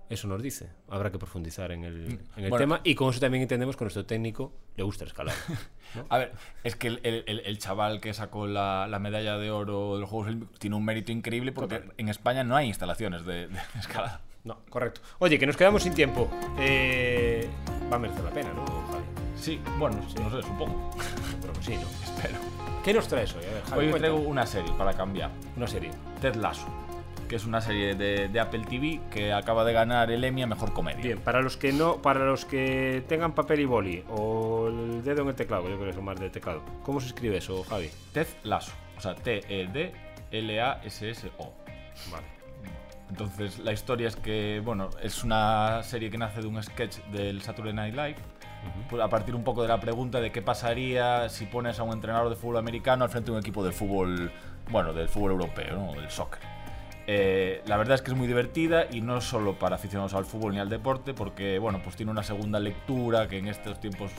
[0.08, 0.70] Eso nos dice.
[0.88, 2.06] Habrá que profundizar en el,
[2.38, 2.58] en el Bueno.
[2.58, 5.36] tema y con eso también entendemos que a nuestro técnico le gusta el escalada.
[6.10, 6.32] A ver,
[6.64, 10.28] es que el, el- chaval que sacó la, la medalla de oro de los Juegos
[10.28, 14.22] Olímpicos tiene un mérito increíble porque en España no hay instalaciones de, de escalada.
[14.44, 15.02] No, correcto.
[15.18, 16.30] Oye, que nos quedamos sin tiempo.
[16.60, 17.50] Eh,
[17.92, 18.64] va a merecer la pena, ¿no?
[19.46, 20.90] Sí, bueno, no sé, supongo.
[21.42, 21.88] Pero que sí, ¿no?
[22.04, 22.34] Espero.
[22.84, 23.44] ¿Qué nos traes hoy?
[23.46, 25.30] A ver, Javi, Hoy os traigo una serie para cambiar.
[25.56, 25.92] una serie.
[26.20, 26.66] Ted Lasso,
[27.30, 30.48] que es una serie de, de Apple TV que acaba de ganar el Emmy a
[30.48, 31.00] Mejor Comedia.
[31.00, 35.22] Bien, para los que no, para los que tengan papel y boli o el dedo
[35.22, 36.64] en el teclado, yo creo que son más de teclado.
[36.82, 37.92] ¿Cómo se escribe eso, Javi?
[38.14, 39.94] Ted Lasso, o sea, T-E-D-L-A-S-S-O.
[42.12, 42.26] Vale.
[43.10, 47.42] Entonces, la historia es que, bueno, es una serie que nace de un sketch del
[47.44, 48.16] Saturday Night Live.
[48.90, 51.94] Pues a partir un poco de la pregunta de qué pasaría si pones a un
[51.94, 54.32] entrenador de fútbol americano al frente de un equipo de fútbol,
[54.70, 56.00] bueno, del fútbol europeo, ¿no?
[56.00, 56.40] del soccer.
[57.08, 60.54] Eh, la verdad es que es muy divertida y no solo para aficionados al fútbol
[60.54, 64.12] ni al deporte, porque bueno, pues tiene una segunda lectura que en estos tiempos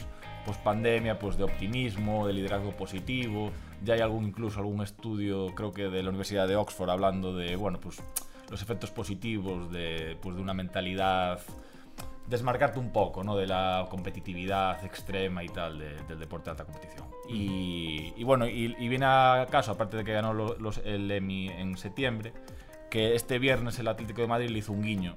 [0.44, 3.50] post pandemia, pues de optimismo, de liderazgo positivo.
[3.82, 7.56] Ya hay algún incluso algún estudio, creo que de la Universidad de Oxford, hablando de
[7.56, 8.00] bueno, pues
[8.50, 11.40] los efectos positivos de, pues, de una mentalidad
[12.28, 13.36] desmarcarte un poco ¿no?
[13.36, 17.06] de la competitividad extrema y tal de- del deporte de alta competición.
[17.28, 21.10] Y, y bueno, y, y viene a caso, aparte de que ganó lo- los, el
[21.10, 22.32] Emmy en septiembre,
[22.90, 25.16] que este viernes el Atlético de Madrid le hizo un guiño.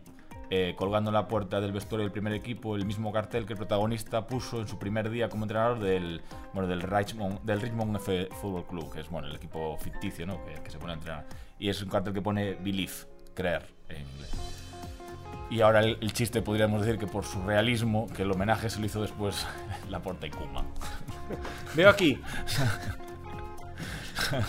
[0.52, 3.58] eh, colgando en la puerta del vestuario del primer equipo el mismo cartel que el
[3.58, 6.24] protagonista puso en su primer día como entrenador del,
[6.56, 10.44] bueno, del, Richmond, del Richmond F Football Club, que es bueno, el equipo ficticio ¿no?
[10.46, 11.28] que, que se pone a entrenar.
[11.60, 12.94] Y es un cartel que pone Believe,
[13.36, 14.59] creer en inglés.
[15.50, 18.80] Y ahora el, el chiste podríamos decir que por su realismo, que el homenaje se
[18.80, 19.48] lo hizo después
[19.90, 20.64] la Porta y Kuma.
[21.76, 22.20] Veo aquí.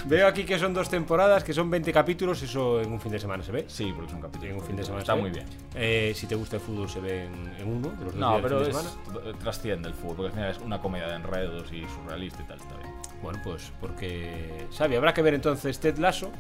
[0.06, 3.18] Veo aquí que son dos temporadas, que son 20 capítulos, eso en un fin de
[3.20, 3.64] semana se ve.
[3.68, 4.50] Sí, porque es un capítulo.
[4.50, 5.22] En un fin de semana Está se ve.
[5.22, 5.46] muy bien.
[5.74, 8.42] Eh, si te gusta el fútbol se ve en, en uno de los No, días
[8.42, 9.30] del pero fin es, de semana.
[9.30, 12.46] eh, trasciende el fútbol, porque al final es una comedia de enredos y surrealista y
[12.46, 12.90] tal, está bien.
[13.22, 14.66] Bueno, pues porque...
[14.70, 16.30] Sabe, habrá que ver entonces Ted Lasso.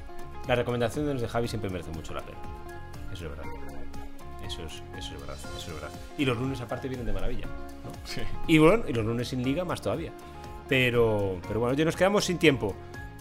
[0.48, 2.38] Las recomendaciones de Javi siempre merecen mucho la pena.
[3.12, 3.44] Eso es verdad.
[4.50, 5.90] Eso es, eso es verdad, eso es verdad.
[6.18, 7.46] Y los lunes aparte vienen de maravilla.
[7.46, 7.92] ¿no?
[8.04, 8.20] Sí.
[8.48, 10.12] Y bueno, y los lunes sin liga más todavía.
[10.68, 12.74] Pero, pero bueno, ya nos quedamos sin tiempo.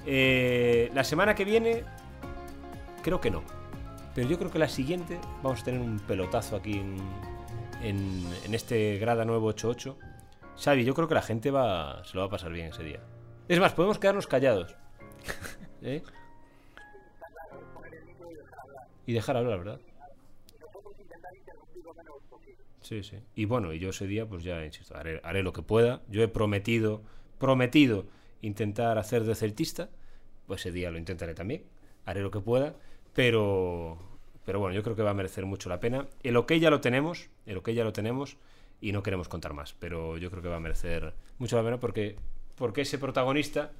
[0.07, 1.83] Eh, la semana que viene,
[3.03, 3.43] creo que no.
[4.15, 6.97] Pero yo creo que la siguiente vamos a tener un pelotazo aquí en,
[7.83, 9.97] en, en este Grada 988.
[10.57, 13.01] Xavi, yo creo que la gente va, se lo va a pasar bien ese día.
[13.47, 14.75] Es más, podemos quedarnos callados.
[15.83, 16.01] ¿Eh?
[19.05, 19.79] Y dejar hablar, ¿verdad?
[22.81, 23.17] Sí, sí.
[23.35, 26.01] Y bueno, y yo ese día, pues ya, insisto, haré, haré lo que pueda.
[26.09, 27.01] Yo he prometido,
[27.37, 28.05] prometido
[28.41, 29.89] intentar hacer de celtista.
[30.47, 31.63] Pues ese día lo intentaré también.
[32.05, 32.75] Haré lo que pueda.
[33.13, 33.97] Pero,
[34.45, 36.07] pero bueno, yo creo que va a merecer mucho la pena.
[36.23, 38.37] El ok ya lo tenemos, el ok ya lo tenemos
[38.81, 39.73] y no queremos contar más.
[39.73, 42.15] Pero yo creo que va a merecer mucho la pena porque,
[42.55, 43.71] porque ese protagonista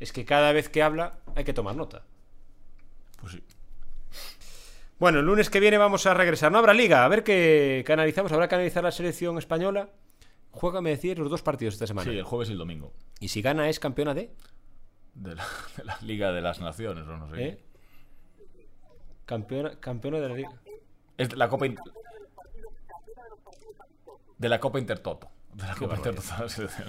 [0.00, 2.04] es que cada vez que habla hay que tomar nota.
[3.20, 3.42] Pues sí.
[4.98, 6.50] Bueno, el lunes que viene vamos a regresar.
[6.50, 7.04] No habrá liga.
[7.04, 8.32] A ver qué, qué analizamos.
[8.32, 9.90] Habrá que analizar la selección española.
[10.50, 12.10] Juega, me decís, los dos partidos esta semana.
[12.10, 12.92] Sí, el jueves y el domingo.
[13.20, 14.34] Y si gana es campeona de...
[15.14, 15.46] De la,
[15.76, 17.42] de la Liga de las Naciones, o no sé.
[17.44, 17.64] ¿eh?
[19.24, 20.50] Campeona, campeona de la liga.
[21.16, 21.92] Es de la Copa Inter-
[24.38, 25.28] De la Copa Intertoto.
[25.54, 25.96] De la Copa.
[25.96, 26.88] Intertoto de la selección.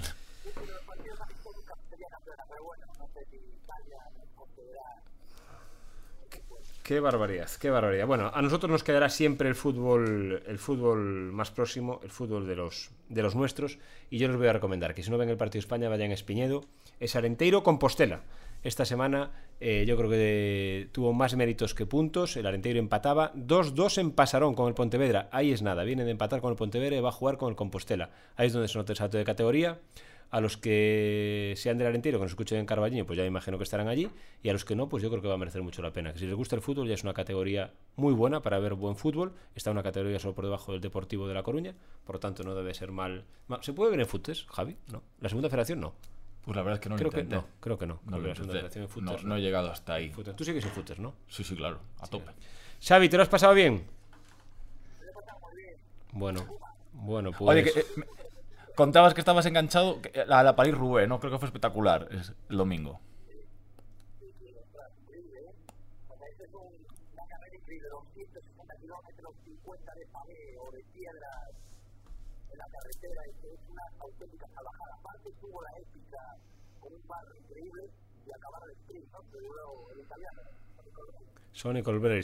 [6.90, 8.04] Qué barbaridad, qué barbaridad.
[8.04, 10.98] Bueno, a nosotros nos quedará siempre el fútbol, el fútbol
[11.30, 13.78] más próximo, el fútbol de los, de los nuestros.
[14.10, 16.10] Y yo les voy a recomendar que si no ven el partido de España, vayan
[16.10, 16.64] a Espiñedo.
[16.98, 18.22] Es Arenteiro Compostela.
[18.64, 19.30] Esta semana
[19.60, 22.36] eh, yo creo que tuvo más méritos que puntos.
[22.36, 25.28] El Arenteiro empataba 2-2 en Pasarón con el Pontevedra.
[25.30, 27.54] Ahí es nada, viene de empatar con el Pontevedra y va a jugar con el
[27.54, 28.10] Compostela.
[28.34, 29.78] Ahí es donde se nota el salto de categoría.
[30.32, 33.64] A los que sean del Arenteiro, que nos escuchen en Carballiño, pues ya imagino que
[33.64, 34.08] estarán allí.
[34.44, 36.12] Y a los que no, pues yo creo que va a merecer mucho la pena.
[36.12, 38.94] Que si les gusta el fútbol, ya es una categoría muy buena para ver buen
[38.94, 39.34] fútbol.
[39.56, 41.74] Está una categoría solo por debajo del Deportivo de La Coruña.
[42.04, 43.24] Por lo tanto, no debe ser mal.
[43.48, 44.76] mal- ¿Se puede ver en futes, Javi?
[44.92, 45.02] No.
[45.20, 45.94] La segunda federación no.
[46.44, 47.46] Pues la verdad es que no creo lo que no.
[47.60, 48.00] Creo que no.
[49.04, 50.10] No, la he llegado hasta ahí.
[50.36, 51.14] Tú sigues en futes, ¿no?
[51.28, 52.30] Sí, sí, claro, a tope.
[52.80, 53.84] Xavi, ¿te lo has pasado bien?
[56.12, 56.46] Bueno,
[56.92, 57.50] bueno, pues.
[57.50, 58.06] Oye, que, eh, me-
[58.76, 61.18] contabas que estabas enganchado que- a la París Roubaix, ¿no?
[61.20, 63.00] Creo que fue espectacular es- el domingo.
[67.12, 71.30] una carrera increíble, 260 kilómetros, 50 de pavé o de piedra
[72.52, 74.94] en la carretera, es, es una auténtica salvajada.
[75.00, 76.36] Aparte tuvo la épica
[76.80, 77.82] con un barro increíble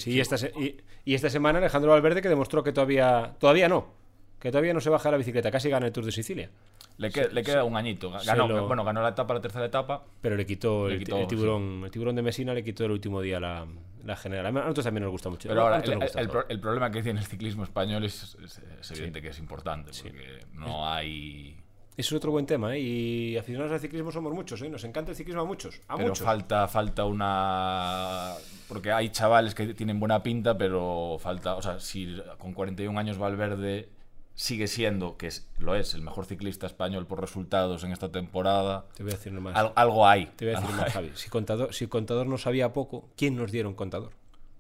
[0.07, 3.35] y esta y, y esta semana Alejandro Valverde que demostró que todavía.
[3.39, 4.06] Todavía no.
[4.39, 5.51] Que todavía no se baja la bicicleta.
[5.51, 6.51] Casi gana el Tour de Sicilia.
[6.99, 8.11] Le, que- le queda un añito.
[8.25, 10.05] Ganó, lo- Bueno, ganó la etapa, la tercera etapa.
[10.21, 11.83] Pero le quitó, Le el, quitó, el tiburón.
[11.85, 13.67] El tiburón de Mesina le quitó el último día la,
[14.05, 14.47] la general.
[14.47, 15.49] A nosotros también nos gusta mucho.
[15.49, 19.29] Pero ahora, el, gusta problema que tiene el ciclismo español es, es- es evidente que
[19.29, 21.57] es importante, porque no hay...
[21.99, 22.81] Es otro buen tema, ¿eh?
[22.81, 24.69] Y aficionados al ciclismo somos muchos, ¿eh?
[24.69, 25.81] Nos encanta el ciclismo a muchos.
[25.89, 26.27] A Pero muchos.
[26.27, 28.33] falta, falta una...
[28.69, 31.57] Porque hay chavales que tienen buena pinta, pero falta...
[31.57, 33.89] O sea, si con 41 años Valverde
[34.37, 38.85] sigue siendo, que es- lo es, el mejor ciclista español por resultados en esta temporada,
[38.95, 39.57] Te voy a decir nomás.
[39.57, 40.27] al- algo hay.
[40.37, 40.93] Te voy a decir más.
[40.93, 41.11] Javi.
[41.15, 44.13] Si contador, si contador no sabía poco, ¿quién nos dieron contador?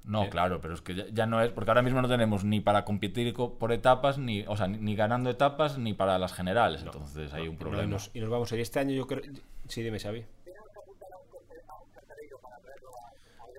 [0.04, 2.60] No, claro, pero es que ya, ya no es, porque ahora mismo no tenemos ni
[2.60, 6.32] para competir co- por etapas, ni, o sea, ni, ni ganando etapas, ni para las
[6.32, 7.96] generales, entonces hay un problema.
[8.14, 9.22] y nos vamos a ir este año, yo creo.
[9.68, 10.24] Sí, dime, Xavi.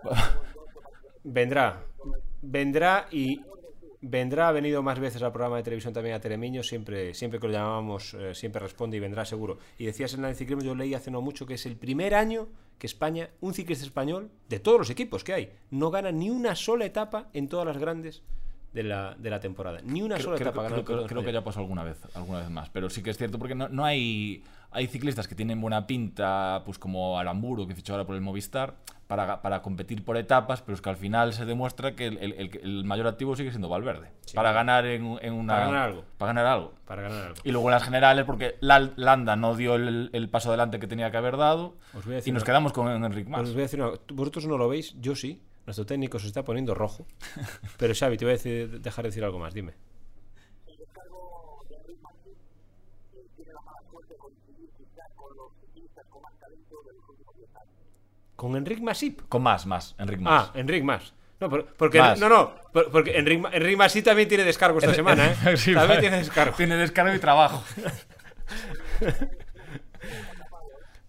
[1.24, 1.84] Vendrá,
[2.41, 3.41] vendrá y
[4.01, 7.47] vendrá, ha venido más veces al programa de televisión también a Telemiño, siempre, siempre que
[7.47, 9.57] lo llamábamos, eh, siempre responde y vendrá seguro.
[9.77, 12.47] Y decías en el ciclismo, yo leí hace no mucho que es el primer año
[12.77, 16.55] que España, un ciclista español, de todos los equipos que hay, no gana ni una
[16.55, 18.21] sola etapa en todas las grandes
[18.78, 19.80] de la, de la temporada.
[19.84, 22.39] Ni una Creo, sola creo- etapa creo- ganó creo- que ya pasó alguna vez, alguna
[22.39, 25.59] vez más, pero sí que es cierto porque no, no hay hay ciclistas que tienen
[25.61, 28.75] buena pinta, pues como Aramburu que fichó ahora por el Movistar
[29.07, 32.59] para, para competir por etapas, pero es que al final se demuestra que el, el-
[32.61, 36.03] el- mayor activo sigue siendo Valverde para ganar en, en una Para ganar algo.
[36.17, 36.73] para ganar algo.
[36.86, 37.36] Para ganar algo.
[37.45, 41.09] Y luego en las generales, porque Landa no dio el, el paso adelante que tenía
[41.11, 41.78] que haber dado.
[41.95, 43.41] Os voy a decir Y nos una- quedamos con Enric Mas.
[43.43, 45.41] os voy a decir una- Vosotros no lo veis, yo sí.
[45.68, 47.05] Nuestro técnico se está poniendo rojo.
[47.78, 49.74] Pero Xavi, te voy a decir- dejar de decir algo más, dime.
[55.15, 57.72] Con los ciclistas con más talento de los últimos 10 años.
[58.36, 59.22] ¿Con Enric Masip?
[59.28, 59.95] Con más, más.
[59.99, 60.49] Enric Mas.
[60.49, 61.13] Ah, Enric Mas.
[61.39, 62.20] No, por- porque, Mas.
[62.20, 65.36] no, no, por- porque Enric, Ma- Enric Masip también tiene descargo esta semana, ¿eh?
[65.57, 65.99] Sí, también vale.
[66.01, 66.55] tiene descargo.
[66.55, 67.63] Tiene descargo y trabajo.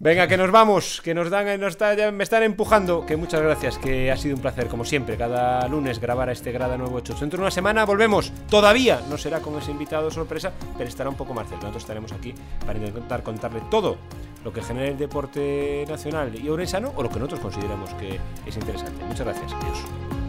[0.00, 3.04] Venga, que nos vamos, que nos dan, nos está- ya me están empujando.
[3.04, 6.52] Que muchas gracias, que ha sido un placer, como siempre, cada lunes grabar a este
[6.52, 7.16] Grada Nuevo 8.
[7.18, 8.32] Dentro de una semana volvemos.
[8.48, 11.62] Todavía no será con ese invitado sorpresa, pero estará un poco más cerca.
[11.62, 12.32] Nosotros estaremos aquí
[12.64, 13.96] para intentar contarle todo
[14.44, 18.56] lo que genera el deporte nacional y orensano o lo que nosotros consideramos que es
[18.56, 19.04] interesante.
[19.04, 19.52] Muchas gracias.
[19.52, 20.27] Adiós.